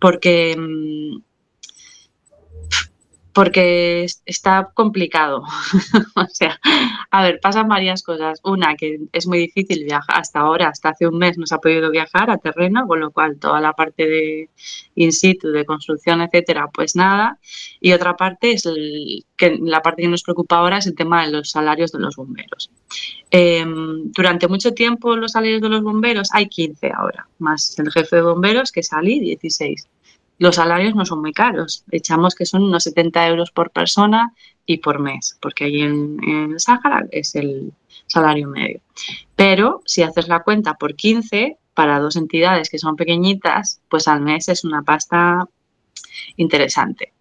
[0.00, 1.22] porque mm,
[3.38, 5.44] porque es- está complicado.
[6.16, 6.58] o sea,
[7.12, 8.40] a ver, pasan varias cosas.
[8.42, 10.18] Una, que es muy difícil viajar.
[10.18, 13.12] Hasta ahora, hasta hace un mes, no se ha podido viajar a terreno, con lo
[13.12, 14.50] cual toda la parte de
[14.96, 17.38] in situ, de construcción, etcétera, pues nada.
[17.80, 18.64] Y otra parte es
[19.36, 22.16] que la parte que nos preocupa ahora es el tema de los salarios de los
[22.16, 22.72] bomberos.
[23.30, 28.16] Eh, durante mucho tiempo los salarios de los bomberos, hay 15 ahora, más el jefe
[28.16, 29.86] de bomberos que salí 16
[30.38, 31.84] los salarios no son muy caros.
[31.90, 34.32] Echamos que son unos 70 euros por persona
[34.64, 37.72] y por mes, porque allí en, en el Sáhara es el
[38.06, 38.80] salario medio.
[39.36, 44.20] Pero si haces la cuenta por 15, para dos entidades que son pequeñitas, pues al
[44.20, 45.46] mes es una pasta
[46.36, 47.12] interesante.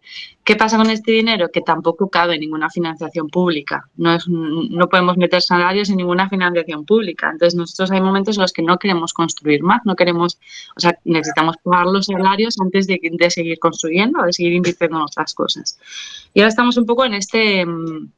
[0.43, 1.49] ¿Qué pasa con este dinero?
[1.51, 3.89] Que tampoco cabe ninguna financiación pública.
[3.97, 7.29] No, es, no podemos meter salarios en ninguna financiación pública.
[7.31, 10.39] Entonces, nosotros hay momentos en los que no queremos construir más, no queremos,
[10.75, 15.03] o sea, necesitamos pagar los salarios antes de, de seguir construyendo, de seguir invirtiendo en
[15.03, 15.79] otras cosas.
[16.33, 18.09] Y ahora estamos un poco en este, mm,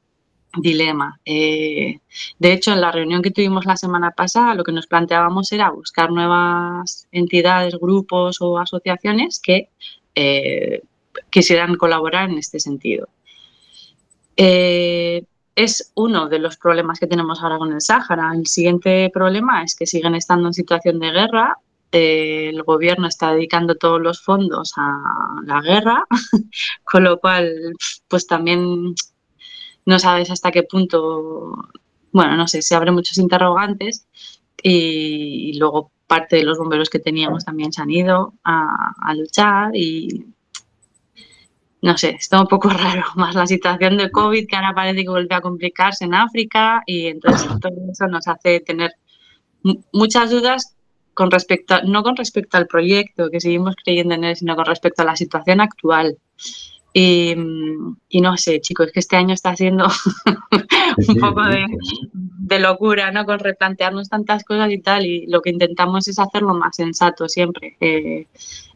[0.58, 1.20] dilema.
[1.26, 2.00] Eh,
[2.40, 5.70] de hecho, en la reunión que tuvimos la semana pasada, lo que nos planteábamos era
[5.70, 9.70] buscar nuevas entidades, grupos o asociaciones que
[10.16, 10.82] eh,
[11.30, 13.08] quisieran colaborar en este sentido.
[14.38, 15.24] Eh,
[15.56, 18.32] es uno de los problemas que tenemos ahora con el Sáhara.
[18.34, 21.58] El siguiente problema es que siguen estando en situación de guerra.
[21.92, 26.06] el gobierno está dedicando todos los fondos a la guerra,
[26.84, 27.74] con lo cual,
[28.08, 28.96] pues también
[29.86, 31.68] no sabes hasta qué punto,
[32.12, 34.08] bueno, no sé, se abren muchos interrogantes
[34.62, 40.26] y, luego parte de los bomberos que teníamos también se han ido a, luchar y
[41.82, 43.04] no sé, está un poco raro.
[43.16, 47.08] Más la situación de COVID que ahora parece que vuelve a complicarse en África y
[47.08, 48.92] entonces todo eso nos hace tener
[49.94, 50.76] muchas dudas
[51.14, 55.02] con respecto, no con respecto al proyecto que seguimos creyendo en él, sino con respecto
[55.02, 56.18] a la situación actual.
[56.92, 59.86] Y, no sé, chicos, es que este año está siendo
[61.08, 61.66] un poco de,
[62.58, 63.26] locura, ¿no?
[63.26, 65.06] Con replantearnos tantas cosas y tal.
[65.06, 68.26] Y lo que intentamos es hacerlo más sensato siempre, eh,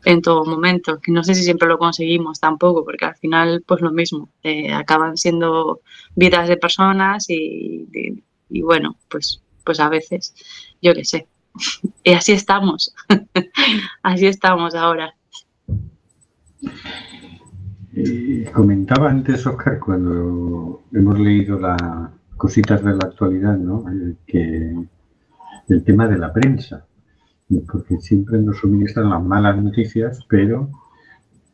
[0.05, 0.99] en todo momento.
[0.99, 4.30] Que no sé si siempre lo conseguimos tampoco, porque al final, pues lo mismo.
[4.43, 5.82] Eh, acaban siendo
[6.15, 7.88] vidas de personas y,
[8.49, 10.36] y, bueno, pues, pues a veces,
[10.82, 11.28] yo qué sé.
[12.03, 12.93] Y así estamos.
[14.03, 15.15] así estamos ahora.
[17.95, 21.80] Eh, comentaba antes, Oscar, cuando hemos leído las
[22.43, 23.85] cositas de la actualidad, ¿no?
[24.27, 24.75] Eh,
[25.69, 26.85] el tema de la prensa,
[27.71, 30.69] porque siempre nos suministran las malas noticias, pero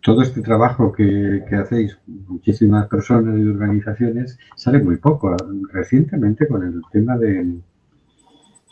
[0.02, 5.36] todo este trabajo que, hacéis muchísimas personas y organizaciones sale muy poco.
[5.72, 7.60] Recientemente con el tema de,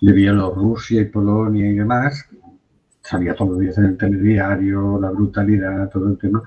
[0.01, 2.26] de Bielorrusia y Polonia y demás,
[3.03, 6.41] salía todos los días en el telediario, la brutalidad, todo el tema.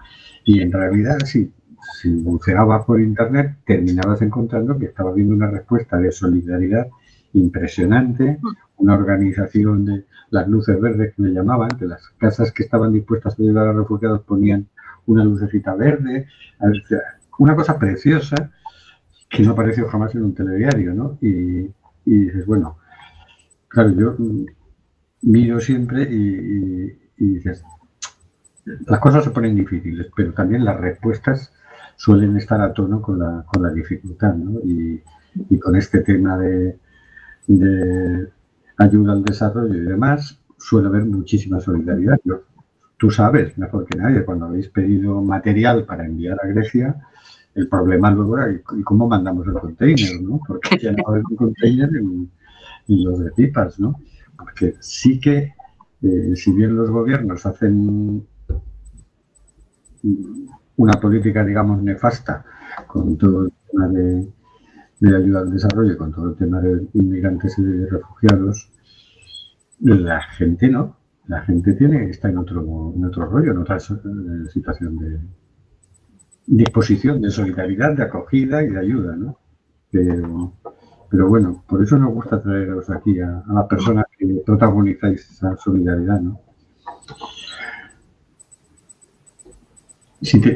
[0.44, 1.52] Y en realidad, si,
[2.00, 6.88] si buceabas por internet, terminabas encontrando que estaba viendo una respuesta de solidaridad
[7.32, 8.38] impresionante,
[8.76, 13.38] una organización de las luces verdes que le llamaban, que las casas que estaban dispuestas
[13.38, 14.68] a ayudar a refugiados ponían
[15.06, 16.26] una lucecita verde,
[17.38, 18.50] una cosa preciosa
[19.28, 21.18] que no apareció jamás en un telediario, ¿no?
[21.20, 21.70] Y,
[22.04, 22.78] y dices, bueno,
[23.68, 24.16] claro, yo
[25.22, 27.64] miro siempre y, dices,
[28.64, 31.52] las cosas se ponen difíciles, pero también las respuestas
[32.00, 34.58] suelen estar a tono con la, con la dificultad, ¿no?
[34.60, 35.02] Y,
[35.58, 36.78] con este tema de,
[38.78, 42.18] ayuda al desarrollo y demás, suele haber muchísima solidaridad.
[42.96, 46.96] tú sabes, mejor que nadie, cuando habéis pedido material para enviar a Grecia,
[47.54, 50.22] el problema luego era ¿y cómo mandamos el container?
[50.22, 50.40] ¿no?
[50.46, 52.30] Porque hay un container en,
[52.88, 54.00] en los de pipas, ¿no?
[54.38, 55.52] Porque sí que,
[56.00, 58.26] eh, si bien los gobiernos hacen
[60.80, 62.42] una política, digamos, nefasta
[62.86, 64.26] con todo el tema de,
[65.14, 68.70] ayuda al desarrollo, con todo el tema de inmigrantes y de refugiados,
[69.80, 70.96] la gente no.
[71.26, 72.64] La gente tiene está en otro,
[73.06, 75.20] otro rollo, en otra eh, situación de
[76.46, 79.38] disposición, de solidaridad, de acogida y de ayuda, ¿no?
[81.10, 86.20] Pero bueno, por eso nos gusta traeros aquí a, las personas que protagonizáis esa solidaridad,
[86.20, 86.40] ¿no?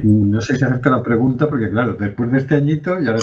[0.02, 3.22] No sé si acepta la pregunta, porque claro, después de este añito ya te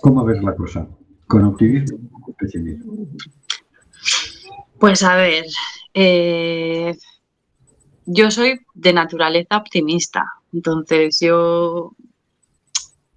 [0.00, 0.86] ¿Cómo ves la cosa?
[1.26, 3.08] ¿Con optimismo o pesimismo?
[4.78, 5.44] Pues a ver,
[5.94, 6.94] eh,
[8.04, 11.96] yo soy de naturaleza optimista, entonces yo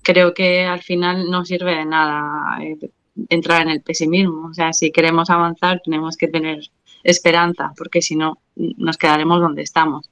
[0.01, 2.91] creo que al final no sirve de nada eh,
[3.30, 4.48] entrar en el pesimismo.
[4.48, 6.60] O sea, si queremos avanzar tenemos que tener
[7.04, 10.10] esperanza, porque si no nos quedaremos donde estamos.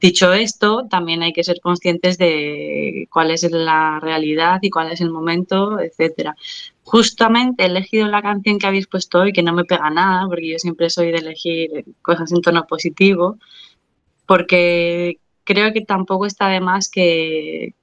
[0.00, 5.00] Dicho esto, también hay que ser conscientes de cuál es la realidad y cuál es
[5.00, 6.34] el momento, etcétera.
[6.82, 10.48] Justamente he elegido la canción que habéis puesto hoy, que no me pega nada, porque
[10.50, 13.38] yo siempre soy de elegir cosas en tono positivo,
[14.26, 17.74] porque creo que tampoco está de más que,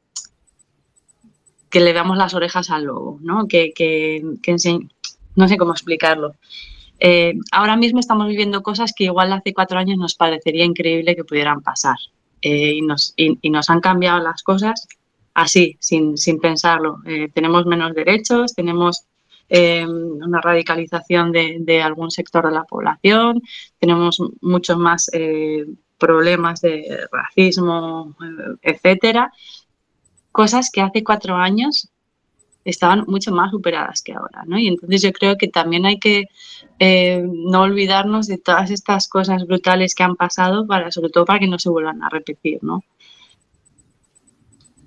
[1.70, 3.48] que le damos las orejas al lobo, ¿no?
[3.48, 4.24] Que, que,
[5.36, 6.36] no sé cómo explicarlo.
[7.00, 11.24] Eh, ahora mismo estamos viviendo cosas que igual hace cuatro años nos parecería increíble que
[11.24, 11.98] pudieran pasar.
[12.42, 13.14] Eh, y, nos,
[13.44, 14.88] nos, han cambiado las cosas
[15.34, 16.98] así, sin, sin pensarlo.
[17.06, 19.06] Eh, tenemos menos derechos, tenemos
[19.52, 23.42] una radicalización de, de, algún sector de la población,
[23.80, 25.10] tenemos muchos más
[25.98, 28.16] problemas de racismo,
[28.62, 29.34] etcétera,
[30.32, 31.90] cosas que hace cuatro años
[32.66, 34.60] estaban mucho más superadas que ahora, ¿no?
[34.60, 36.26] Y entonces yo creo que también hay que
[36.80, 41.40] eh, no olvidarnos de todas estas cosas brutales que han pasado, para, sobre todo para
[41.40, 42.84] que no se vuelvan a repetir, ¿no?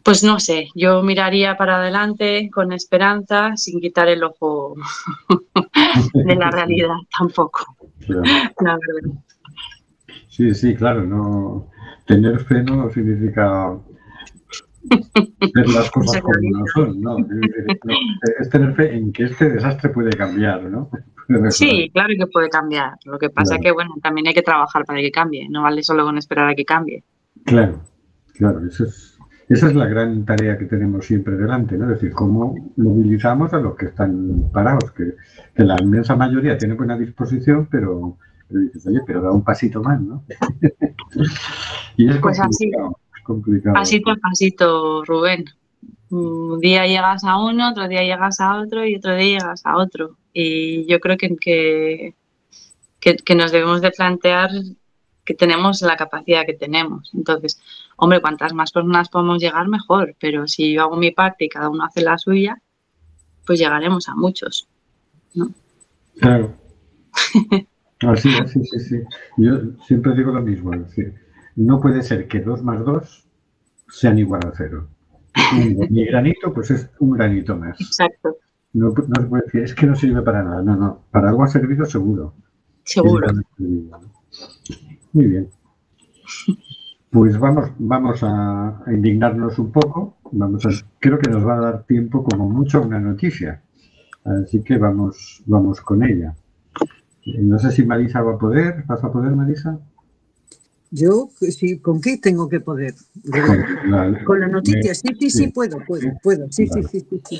[0.03, 4.75] Pues no sé, yo miraría para adelante con esperanza, sin quitar el ojo
[6.15, 7.77] de la realidad tampoco.
[8.05, 8.23] Claro.
[8.61, 9.19] La verdad.
[10.29, 11.69] Sí, sí, claro, no
[12.07, 13.79] tener fe no significa
[15.55, 17.19] ver las cosas como no son, ¿no?
[17.19, 17.95] Es decir, no,
[18.41, 20.91] Es tener fe en que este desastre puede cambiar, ¿no?
[21.51, 22.95] Sí, claro que puede cambiar.
[23.05, 23.63] Lo que pasa Claro.
[23.63, 25.49] que, bueno, también hay que trabajar para que cambie.
[25.49, 27.05] No vale solo con esperar a que cambie.
[27.45, 27.83] Claro,
[28.35, 29.19] claro, eso es,
[29.49, 31.85] esa es la gran tarea que tenemos siempre delante, ¿no?
[31.87, 35.15] Es decir, cómo movilizamos a los que están parados, que,
[35.55, 38.19] que la inmensa mayoría tiene buena disposición, pero,
[38.49, 40.25] pero dices, oye, pero da un pasito más, ¿no?
[41.97, 42.71] y es Pues así.
[43.23, 43.75] Complicado.
[43.75, 45.45] Pasito a pasito, Rubén.
[46.11, 49.77] Un día llegas a uno, otro día llegas a otro y otro día llegas a
[49.79, 50.17] otro.
[50.33, 52.15] Y yo creo que, que,
[53.01, 54.51] que, que nos debemos de plantear
[55.25, 57.11] que tenemos la capacidad que tenemos.
[57.15, 57.61] Entonces,
[57.97, 60.15] hombre, cuantas más personas podemos llegar, mejor.
[60.21, 62.61] Pero si yo hago mi parte y cada uno hace la suya,
[63.47, 64.69] pues llegaremos a muchos.
[66.19, 66.55] Claro.
[68.01, 68.97] Así es, sí, sí, sí.
[69.37, 71.15] Yo siempre digo lo mismo, es decir,
[71.57, 73.27] no puede ser que dos más dos
[73.89, 74.89] sean igual a cero.
[75.55, 77.81] Un- Mi granito, pues es un granito más.
[77.81, 78.37] Exacto,
[78.73, 80.63] No, no se puede decir, es que no sirve para nada.
[80.63, 82.35] No, no, para algo ha servido seguro.
[82.85, 83.29] seguro.
[85.13, 85.51] Muy bien.
[87.11, 90.17] Pues vamos, vamos a, indignarnos un poco.
[90.33, 93.63] Vamos a, creo que nos va a dar tiempo como mucho una noticia.
[94.25, 96.35] Así que vamos, vamos con ella.
[97.39, 98.85] No sé si Marisa va a poder.
[98.87, 99.79] ¿Vas a poder, Marisa?
[100.95, 102.93] Yo, sí, ¿con qué tengo que poder?
[103.33, 107.21] Con la- Con la noticia, sí, sí, sí, puedo, puedo, puedo, sí, sí, sí, sí,
[107.25, 107.39] sí.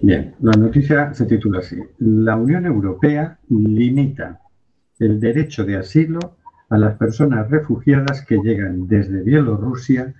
[0.00, 1.76] Bien, la noticia se titula así.
[1.98, 4.40] La Unión Europea limita
[4.98, 6.18] el derecho de asilo
[6.70, 10.14] a las personas refugiadas que llegan desde Bielorrusia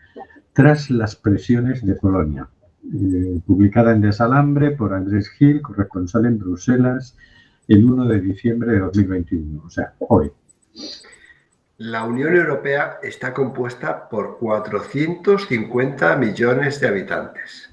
[0.53, 2.49] tras las presiones de Polonia.
[2.93, 7.17] Eh, publicada en Desalambre por Andrés Gil, corresponsal en Bruselas,
[7.67, 10.31] el 1 de diciembre de 2021, o sea, hoy.
[11.79, 17.69] La Unión Europea está compuesta por 450 millones de habitantes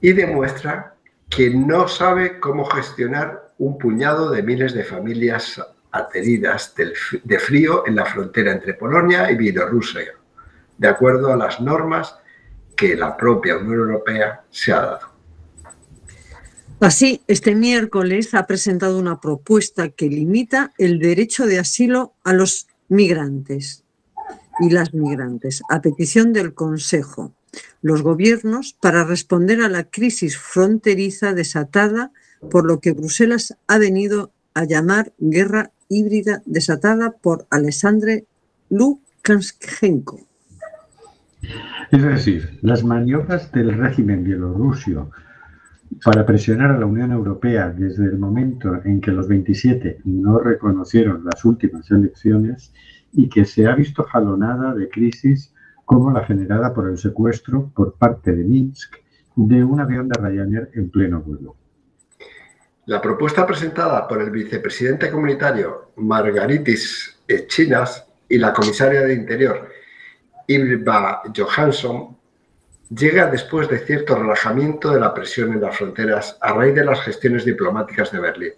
[0.00, 0.94] y demuestra
[1.28, 5.60] que no sabe cómo gestionar un puñado de miles de familias
[5.92, 6.74] ateridas
[7.24, 10.14] de frío en la frontera entre Polonia y Bielorrusia,
[10.78, 12.16] de acuerdo a las normas
[12.74, 15.16] que la propia Unión Europea se ha dado.
[16.80, 22.68] Así, este miércoles ha presentado una propuesta que limita el derecho de asilo a los
[22.88, 23.84] migrantes
[24.60, 27.34] y las migrantes, a petición del Consejo,
[27.82, 32.12] los gobiernos, para responder a la crisis fronteriza desatada
[32.50, 38.24] por lo que Bruselas ha venido a llamar guerra híbrida desatada por Alexandre
[38.70, 40.20] Lukashenko.
[41.92, 45.10] Es decir, las maniobras del régimen bielorrusio
[46.04, 51.24] para presionar a la Unión Europea desde el momento en que los 27 no reconocieron
[51.24, 52.72] las últimas elecciones
[53.12, 57.94] y que se ha visto jalonada de crisis como la generada por el secuestro por
[57.94, 58.96] parte de Minsk
[59.36, 61.56] de un avión de Ryanair en pleno vuelo.
[62.86, 69.68] La propuesta presentada por el vicepresidente comunitario Margaritis Chinas y la comisaria de Interior
[70.46, 72.16] Ylva Johansson
[72.90, 77.00] llega después de cierto relajamiento de la presión en las fronteras a raíz de las
[77.02, 78.52] gestiones diplomáticas de Berlín,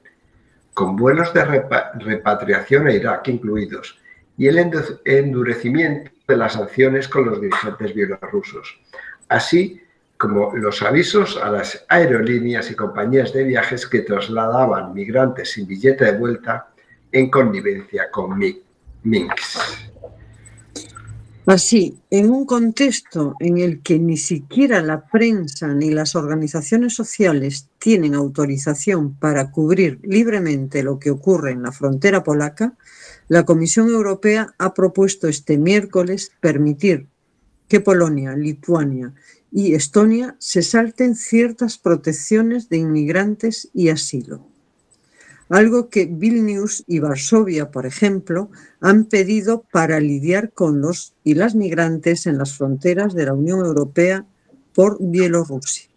[0.75, 3.99] con vuelos de repa- repatriación a Irak incluidos
[4.37, 8.81] y el endu- endurecimiento de las sanciones con los dirigentes bielorrusos,
[9.29, 9.83] así
[10.17, 16.05] como los avisos a las aerolíneas y compañías de viajes que trasladaban migrantes sin billete
[16.07, 16.69] de vuelta
[17.13, 18.63] en connivencia con Mi-
[19.05, 19.61] Minsk.
[21.49, 27.71] Así, en un contexto en el que ni siquiera la prensa ni las organizaciones sociales
[27.79, 32.77] tienen autorización para cubrir libremente lo que ocurre en la frontera polaca,
[33.29, 37.07] la Comisión Europea ha propuesto este miércoles permitir
[37.67, 39.15] que Polonia, Lituania
[39.51, 44.48] y Estonia se salten ciertas protecciones de inmigrantes y asilo
[45.49, 51.55] algo que Vilnius y Varsovia, por ejemplo, han pedido para lidiar con los y las
[51.55, 54.27] migrantes en las fronteras de la Unión Europea
[54.75, 55.89] por Bielorrusia.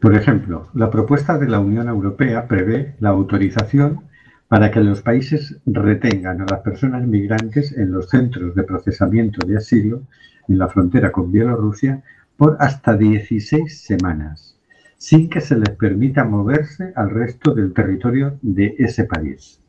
[0.00, 4.00] Por ejemplo, la propuesta de la Unión Europea prevé la autorización
[4.48, 9.56] para que los países retengan a las personas migrantes en los centros de procesamiento de
[9.56, 10.02] asilo
[10.48, 12.02] en la frontera con Bielorrusia
[12.36, 14.55] por hasta 16 semanas,
[14.98, 19.60] sin que se les permita moverse al resto del territorio de ese país.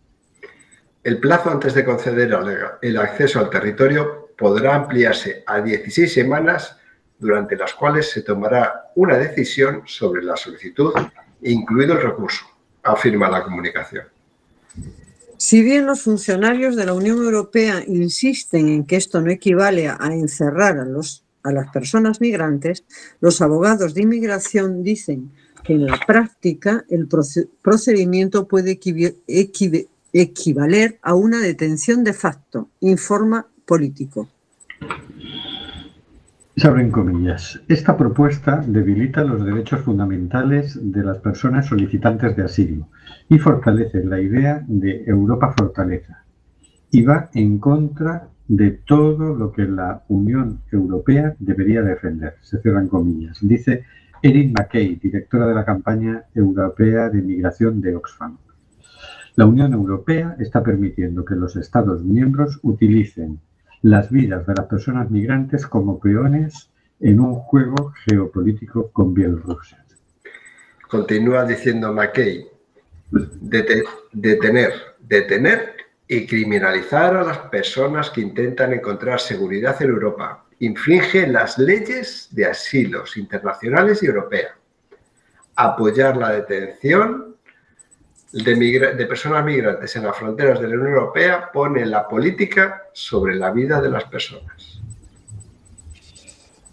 [1.03, 2.31] El plazo antes de conceder
[2.81, 6.77] el acceso al territorio podrá ampliarse a 16 semanas
[7.19, 10.93] durante las cuales se tomará una decisión sobre la solicitud,
[11.41, 12.45] incluido el recurso,
[12.83, 14.05] afirma la comunicación.
[15.37, 19.97] Si bien los funcionarios de la Unión Europea insisten en que esto no equivale a
[20.11, 22.85] encerrar a, los, a las personas migrantes,
[23.21, 25.31] los abogados de inmigración dicen
[25.63, 27.07] que en la práctica el
[27.61, 28.79] procedimiento puede
[30.13, 34.29] equivaler a una detención de facto, informa político.
[36.55, 37.61] Se abren comillas.
[37.67, 42.89] Esta propuesta debilita los derechos fundamentales de las personas solicitantes de asilo
[43.29, 46.23] y fortalece la idea de Europa fortaleza
[46.89, 52.35] y va en contra de todo lo que la Unión Europea debería defender.
[52.41, 53.37] Se cierran comillas.
[53.41, 53.83] Dice
[54.21, 58.37] Erin McKay, directora de la campaña europea de migración de Oxfam.
[59.35, 63.39] La Unión Europea está permitiendo que los Estados miembros utilicen
[63.83, 69.85] las vidas de las personas migrantes como peones en un juego geopolítico con Bielorrusia.
[70.89, 72.47] Continúa diciendo McKay,
[73.41, 73.83] detener,
[75.01, 75.76] detener
[76.07, 80.45] y criminalizar a las personas que intentan encontrar seguridad en Europa.
[80.59, 84.53] Infringe las leyes de asilos internacionales y europeas.
[85.55, 87.35] Apoyar la detención
[88.31, 93.51] de, personas migrantes en las fronteras de la Unión Europea pone la política sobre la
[93.51, 94.76] vida de las personas.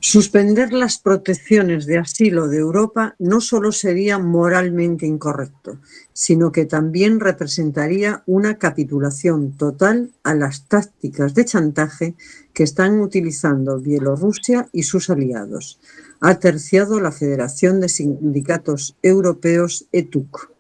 [0.07, 5.79] Suspender las protecciones de asilo de Europa no solo sería moralmente incorrecto,
[6.13, 12.15] sino que también representaría una capitulación total a las tácticas de chantaje
[12.53, 15.81] que están utilizando Bielorrusia y sus aliados,
[16.21, 20.51] ha terciado la Federación de Sindicatos Europeos ETUC.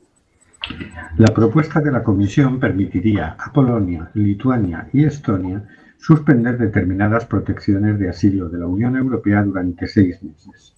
[1.19, 5.63] La propuesta de la Comisión permitiría a Polonia, Lituania y Estonia
[6.05, 10.75] suspender determinadas protecciones de asilo de la Unión Europea durante seis meses.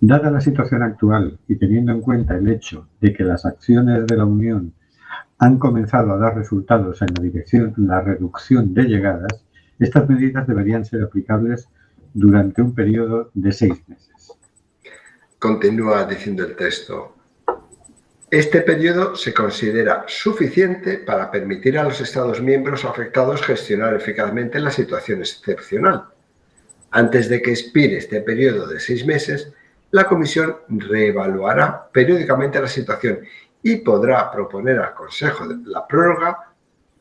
[0.00, 4.16] Dada la situación actual y teniendo en cuenta el hecho de que las acciones de
[4.16, 4.72] la Unión
[5.38, 9.44] han comenzado a dar resultados en la dirección la reducción de llegadas,
[9.78, 11.68] estas medidas deberían ser aplicables
[12.14, 14.32] durante un periodo de seis meses.
[15.38, 17.14] Continúa diciendo el texto.
[18.32, 24.70] Este periodo se considera suficiente para permitir a los Estados miembros afectados gestionar eficazmente la
[24.70, 26.06] situación excepcional.
[26.92, 29.52] Antes de que expire este periodo de seis meses,
[29.90, 33.20] la Comisión reevaluará periódicamente la situación
[33.62, 36.54] y podrá proponer al Consejo la prórroga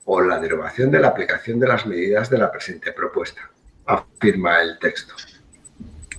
[0.03, 3.49] o la derogación de la aplicación de las medidas de la presente propuesta,
[3.86, 5.13] afirma el texto.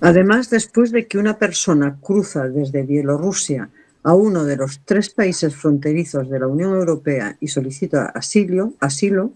[0.01, 3.69] Además, después de que una persona cruza desde Bielorrusia
[4.03, 9.31] a uno de los tres países fronterizos de la Unión Europea y solicita asilo, asilo,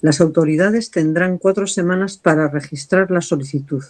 [0.00, 3.82] las autoridades tendrán cuatro semanas para registrar la solicitud,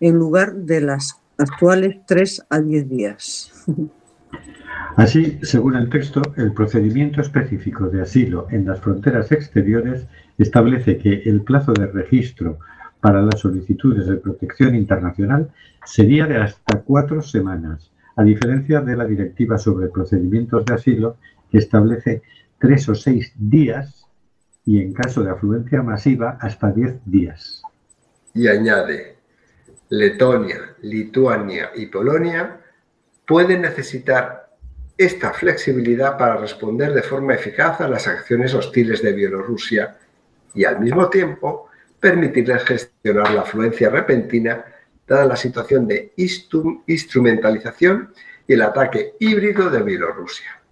[0.00, 3.52] en lugar de las actuales tres a diez días.
[4.96, 10.06] Así, según el texto, el procedimiento específico de asilo en las fronteras exteriores
[10.38, 12.58] establece que el plazo de registro
[13.00, 15.50] para las solicitudes de protección internacional
[15.84, 21.16] sería de hasta cuatro semanas a diferencia de la Directiva sobre procedimientos de asilo,
[21.50, 22.22] que establece
[22.58, 24.06] tres o seis días
[24.64, 27.62] y, en caso de afluencia masiva, hasta diez días.
[28.34, 29.16] Y añade,
[29.90, 32.60] Letonia, Lituania y Polonia
[33.26, 34.50] pueden necesitar
[34.96, 39.96] esta flexibilidad para responder de forma eficaz a las acciones hostiles de Bielorrusia
[40.54, 44.64] y, al mismo tiempo, permitirles gestionar la afluencia repentina
[45.06, 48.12] dada la situación de instrumentalización
[48.46, 50.62] y el ataque híbrido de Bielorrusia.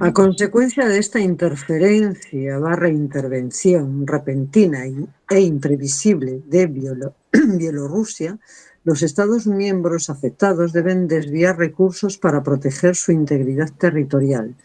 [0.00, 4.84] A consecuencia de esta interferencia barra intervención repentina
[5.28, 6.66] e imprevisible de
[7.58, 8.38] Bielorrusia,
[8.84, 14.56] los Estados miembros afectados deben desviar recursos para proteger su integridad territorial,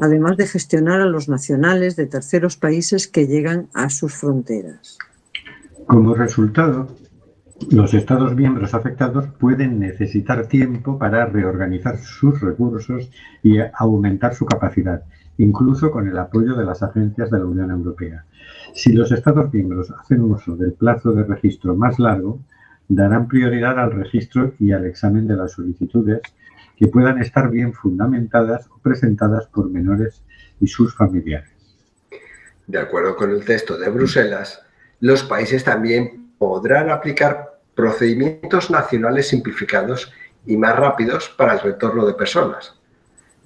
[0.00, 4.98] además de gestionar a los nacionales de terceros países que llegan a sus fronteras.
[5.86, 6.88] Como resultado,
[7.70, 13.10] los Estados miembros afectados pueden necesitar tiempo para reorganizar sus recursos
[13.42, 15.04] y aumentar su capacidad,
[15.38, 18.24] incluso con el apoyo de las agencias de la Unión Europea.
[18.74, 22.40] Si los Estados miembros hacen uso del plazo de registro más largo,
[22.88, 26.20] darán prioridad al registro y al examen de las solicitudes
[26.76, 30.22] que puedan estar bien fundamentadas o presentadas por menores
[30.60, 31.50] y sus familiares.
[32.66, 34.60] De acuerdo con el texto de Bruselas,
[35.00, 40.12] los países también podrán aplicar procedimientos nacionales simplificados
[40.46, 42.78] y más rápidos para el retorno de personas.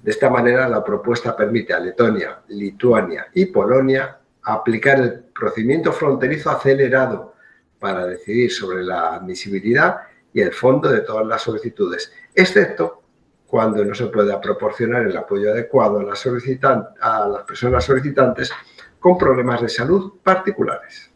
[0.01, 6.49] De esta manera, la propuesta permite a Letonia, Lituania y Polonia aplicar el procedimiento fronterizo
[6.49, 7.35] acelerado
[7.79, 9.97] para decidir sobre la admisibilidad
[10.33, 13.03] y el fondo de todas las solicitudes, excepto
[13.47, 18.51] cuando no se pueda proporcionar el apoyo adecuado a las, personas solicitantes
[18.99, 21.08] con problemas de salud particulares.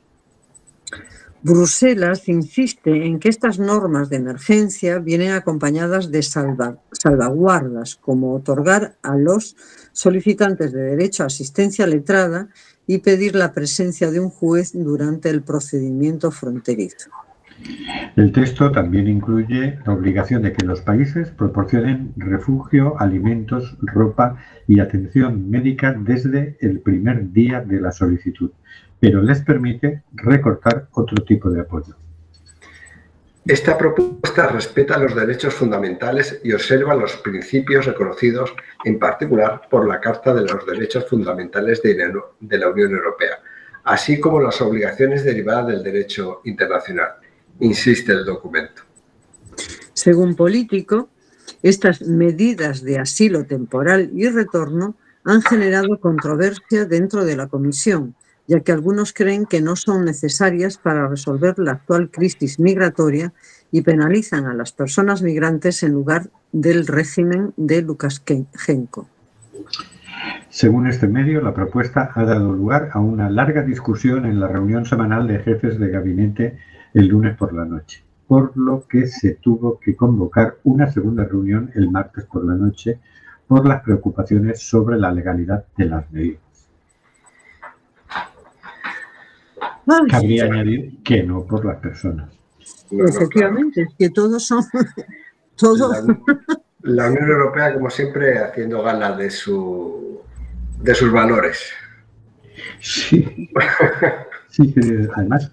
[1.43, 8.95] Bruselas insiste en que estas normas de emergencia vienen acompañadas de salva, salvaguardas, como otorgar
[9.03, 9.57] a los
[9.91, 12.47] solicitantes de derecho a asistencia letrada
[12.87, 17.09] y pedir la presencia de un juez durante el procedimiento fronterizo.
[18.15, 24.79] El texto también incluye la obligación de que los países proporcionen refugio, alimentos, ropa y
[24.79, 28.51] atención médica desde el primer día de la solicitud,
[29.03, 31.93] pero les permite recortar otro tipo de apoyo.
[33.45, 39.99] Esta propuesta respeta los derechos fundamentales y observa los principios reconocidos en particular por la
[39.99, 43.39] Carta de los Derechos Fundamentales de la Unión Europea,
[43.83, 47.15] así como las obligaciones derivadas del derecho internacional
[47.59, 48.83] insiste el documento.
[49.91, 51.09] Según Político,
[51.61, 54.95] estas medidas de asilo temporal y retorno
[55.25, 58.15] han generado controversia dentro de la Comisión,
[58.47, 63.33] ya que algunos creen que no son necesarias para resolver la actual crisis migratoria
[63.71, 69.07] y penalizan a las personas migrantes en lugar del régimen de Lukashenko.
[70.49, 74.85] Según este medio, la propuesta ha dado lugar a una larga discusión en la reunión
[74.85, 76.57] semanal de jefes de gabinete
[76.93, 81.71] el lunes por la noche, por lo que se tuvo que convocar una segunda reunión
[81.73, 82.99] el martes por la noche
[83.47, 86.52] por las preocupaciones sobre la legalidad de las medidas.
[90.09, 92.29] Cabría añadir que no por las personas.
[92.91, 94.63] Efectivamente, es que todos son...
[95.55, 96.03] Todos.
[96.81, 100.19] La, Unión Europea, como siempre, haciendo gala de, su,
[100.81, 101.71] de sus valores.
[102.79, 103.49] Sí.
[104.49, 104.73] sí,
[105.15, 105.51] además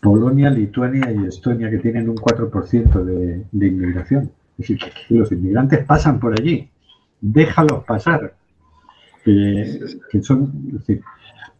[0.00, 4.32] Polonia, Lituania y Estonia, que tienen un 4% de, de, inmigración.
[4.58, 6.70] Es decir, que los inmigrantes pasan por allí.
[7.20, 8.34] Déjalos pasar.
[9.24, 10.82] Que, son,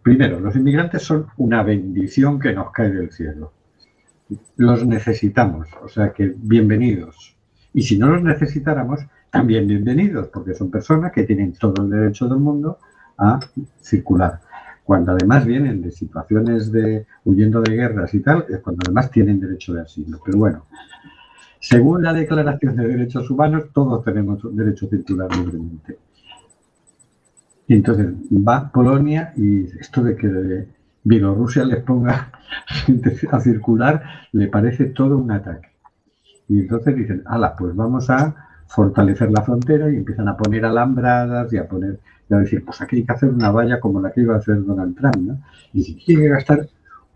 [0.02, 3.52] primero, los inmigrantes son una bendición que nos cae del cielo.
[4.56, 7.36] Los necesitamos, o sea que bienvenidos.
[7.72, 9.00] Y si no los necesitáramos,
[9.30, 12.78] también bienvenidos, porque son personas que tienen todo el derecho del mundo
[13.18, 13.38] a
[13.80, 14.40] circular
[14.90, 19.38] cuando además vienen de situaciones de huyendo de guerras y tal, es cuando además tienen
[19.38, 20.20] derecho de asilo.
[20.24, 20.66] Pero bueno,
[21.61, 25.96] según la Declaración de Derechos Humanos, todos tenemos derecho a circular libremente.
[27.71, 30.66] Y entonces va Polonia y esto de que
[31.05, 32.33] Bielorrusia les ponga
[32.66, 34.03] gente a circular
[34.33, 35.68] le parece todo un ataque.
[36.49, 38.35] Y entonces dicen, ala, pues vamos a
[38.66, 42.81] fortalecer la frontera y empiezan a poner alambradas y a poner y a decir, pues
[42.81, 45.41] aquí hay que hacer una valla como la que iba a hacer Donald Trump, ¿no?
[45.73, 46.68] Y si quiere gastar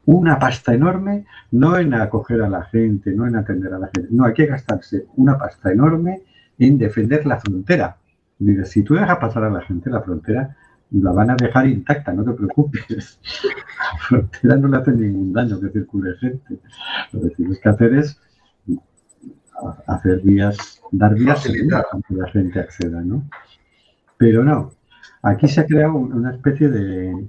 [0.05, 4.09] una pasta enorme, no en acoger a la gente, no en atender a la gente,
[4.13, 6.23] no, hay que gastarse una pasta enorme
[6.61, 7.97] en defender la frontera.
[8.45, 10.57] Dice, si tú dejas pasar a la gente la frontera,
[10.90, 13.18] la van a dejar intacta, no te preocupes.
[13.92, 16.59] La frontera no le hace ningún daño que circule gente.
[17.12, 18.20] Lo que tienes que hacer es
[19.86, 23.28] hacer vías, dar vías seguras para que la gente acceda, ¿no?
[24.16, 24.72] Pero no,
[25.24, 27.26] Aquí se ha creado una especie de...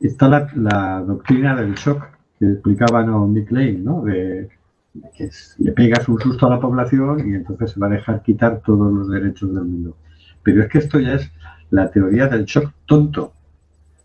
[0.00, 2.04] Está la, doctrina del shock
[2.38, 3.26] que explicaba ¿no?
[3.26, 4.02] Nick Lane, ¿no?
[4.02, 4.50] De,
[5.16, 8.60] que le pegas un susto a la población y entonces se va a dejar quitar
[8.60, 9.96] todos los derechos del mundo.
[10.42, 11.30] Pero es que esto ya es
[11.70, 13.32] la teoría del shock tonto.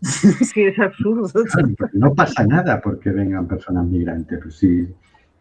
[0.00, 1.28] Sí, es absurdo.
[1.94, 4.38] No pasa nada porque vengan personas migrantes.
[4.40, 4.88] Pues si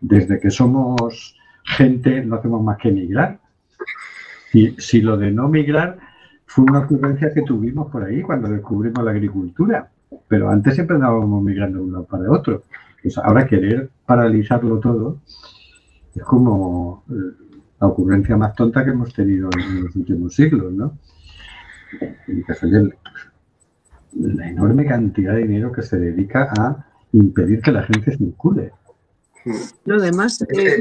[0.01, 3.39] desde que somos gente no hacemos más que migrar.
[4.53, 5.99] Y si lo de no migrar
[6.45, 9.89] fue una ocurrencia que tuvimos por ahí cuando descubrimos la agricultura.
[10.27, 12.63] Pero antes siempre andábamos migrando de uno para otro.
[13.01, 15.19] Pues ahora querer paralizarlo todo
[16.15, 17.46] es como eh,
[17.80, 20.97] la ocurrencia más tonta que hemos tenido en los últimos siglos, ¿no?
[24.13, 28.71] la enorme cantidad de dinero que se dedica a impedir que la gente circule.
[29.86, 30.78] No, además, eh,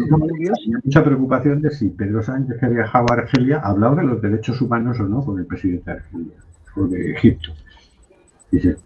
[0.84, 4.20] mucha preocupación de si Pedro Sánchez, que ha viajado a Argelia, ha hablado de los
[4.20, 6.34] derechos humanos o no con el presidente de Argelia
[6.74, 7.52] o de Egipto.
[8.50, 8.76] Dice,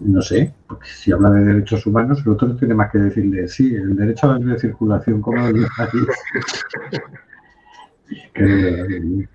[0.00, 3.74] no sé, porque si habla de derechos humanos, el otro tiene más que decirle, sí,
[3.74, 5.66] el derecho a la libre circulación, como el
[8.08, 9.26] sí,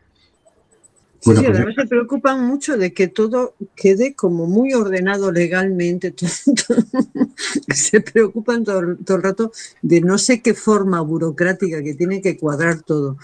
[1.24, 6.13] pues además se preocupan mucho de que todo quede como muy ordenado legalmente.
[7.74, 9.51] se preocupan todo, el rato
[9.82, 13.18] de no sé qué forma burocrática que tiene que cuadrar todo.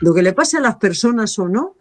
[0.00, 1.76] Lo que le pase a las personas o no,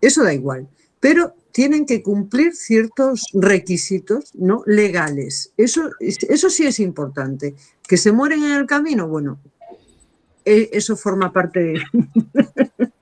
[0.00, 0.68] eso da igual.
[0.98, 4.62] Pero tienen que cumplir ciertos requisitos ¿no?
[4.66, 5.52] legales.
[5.56, 7.54] Eso, eso sí es importante.
[7.86, 9.38] Que se mueren en el camino, bueno,
[10.44, 11.82] eso forma parte de...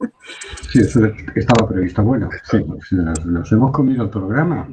[0.70, 2.04] Sí, eso estaba previsto.
[2.04, 4.68] Bueno, sí, pues nos, nos hemos comido el programa.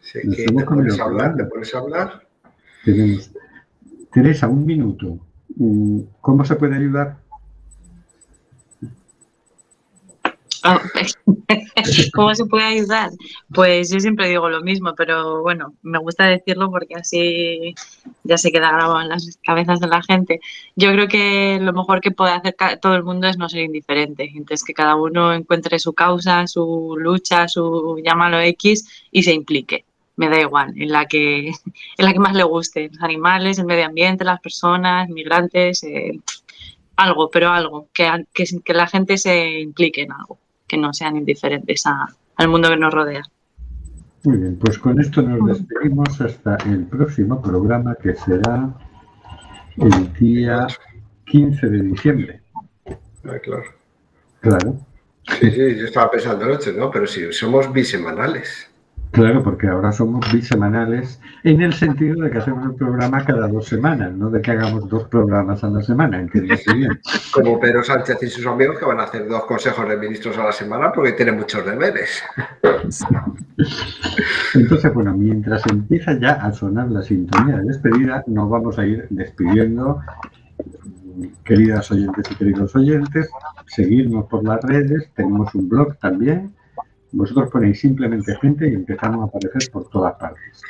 [0.00, 1.48] Sí, Nos hemos te comido el hablar, te programa.
[1.50, 2.28] pones a hablar.
[2.84, 3.32] Tenemos.
[4.12, 5.18] Teresa, un minuto.
[5.56, 7.16] Mm, ¿Cómo se puede ayudar?
[10.22, 10.34] Ah,
[12.14, 13.10] ¿Cómo se puede ayudar?
[13.52, 17.74] Pues yo siempre digo lo mismo, pero bueno, me gusta decirlo porque así
[18.24, 20.40] ya se queda grabado en las cabezas de la gente.
[20.76, 24.30] Yo creo que lo mejor que puede hacer todo el mundo es no ser indiferente.
[24.34, 29.84] Entonces, que cada uno encuentre su causa, su lucha, su llámalo X y se implique.
[30.16, 31.48] Me da igual, en la que,
[31.98, 32.90] en la que más le guste.
[32.92, 36.20] Los animales, el medio ambiente, las personas, migrantes, eh,
[36.96, 37.88] algo, pero algo.
[37.94, 40.38] Que, que la gente se implique en algo
[40.70, 42.06] que no sean indiferentes a-
[42.36, 43.22] al mundo que nos rodea.
[44.22, 48.68] Muy bien, pues con esto nos despedimos hasta el próximo programa que será
[49.78, 50.66] el día
[51.24, 52.40] 15 de diciembre.
[53.24, 53.64] Ah, claro.
[54.40, 54.78] Claro,
[55.38, 56.90] Sí, sí, yo estaba pensando anoche, ¿no?
[56.90, 58.69] Pero si somos bisemanales.
[59.10, 63.66] Claro, porque ahora somos bisemanales en el sentido de que hacemos un programa cada dos
[63.66, 67.00] semanas, no de que hagamos dos programas a la semana, entiéndase bien.
[67.32, 70.44] Como Pedro Sánchez y sus amigos que van a hacer dos consejos de ministros a
[70.44, 72.22] la semana porque tienen muchos deberes.
[74.54, 79.06] Entonces, bueno, mientras empieza ya a sonar la sintonía de despedida, nos vamos a ir
[79.10, 80.00] despidiendo.
[81.44, 83.28] Queridas oyentes y queridos oyentes,
[83.66, 86.54] seguirnos por las redes, tenemos un blog también.
[87.12, 90.62] Vosotros ponéis simplemente gente y empezamos a aparecer por todas partes.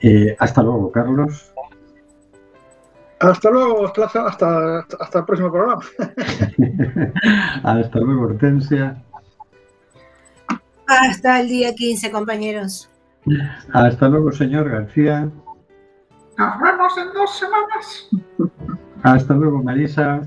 [0.00, 1.52] Eh, hasta luego, Carlos.
[3.20, 5.82] Hasta luego, hasta, hasta, hasta el próximo programa.
[7.62, 9.02] hasta luego, Hortensia.
[10.86, 12.90] Hasta el día 15, compañeros.
[13.72, 15.30] Hasta luego, señor García.
[16.36, 18.10] Nos vemos en dos semanas.
[19.02, 20.20] Hasta luego, Marisa.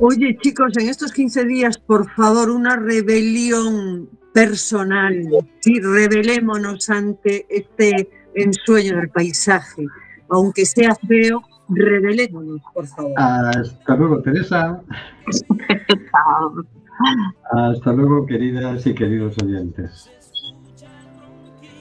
[0.00, 5.28] Oye, chicos, en estos 15 días, por favor, una rebelión personal.
[5.60, 9.86] Sí, rebelémonos ante este ensueño del paisaje.
[10.28, 13.12] Aunque sea feo, rebelémonos, por favor.
[13.16, 14.80] Hasta luego, Teresa.
[17.50, 20.10] Hasta luego, queridas y queridos oyentes.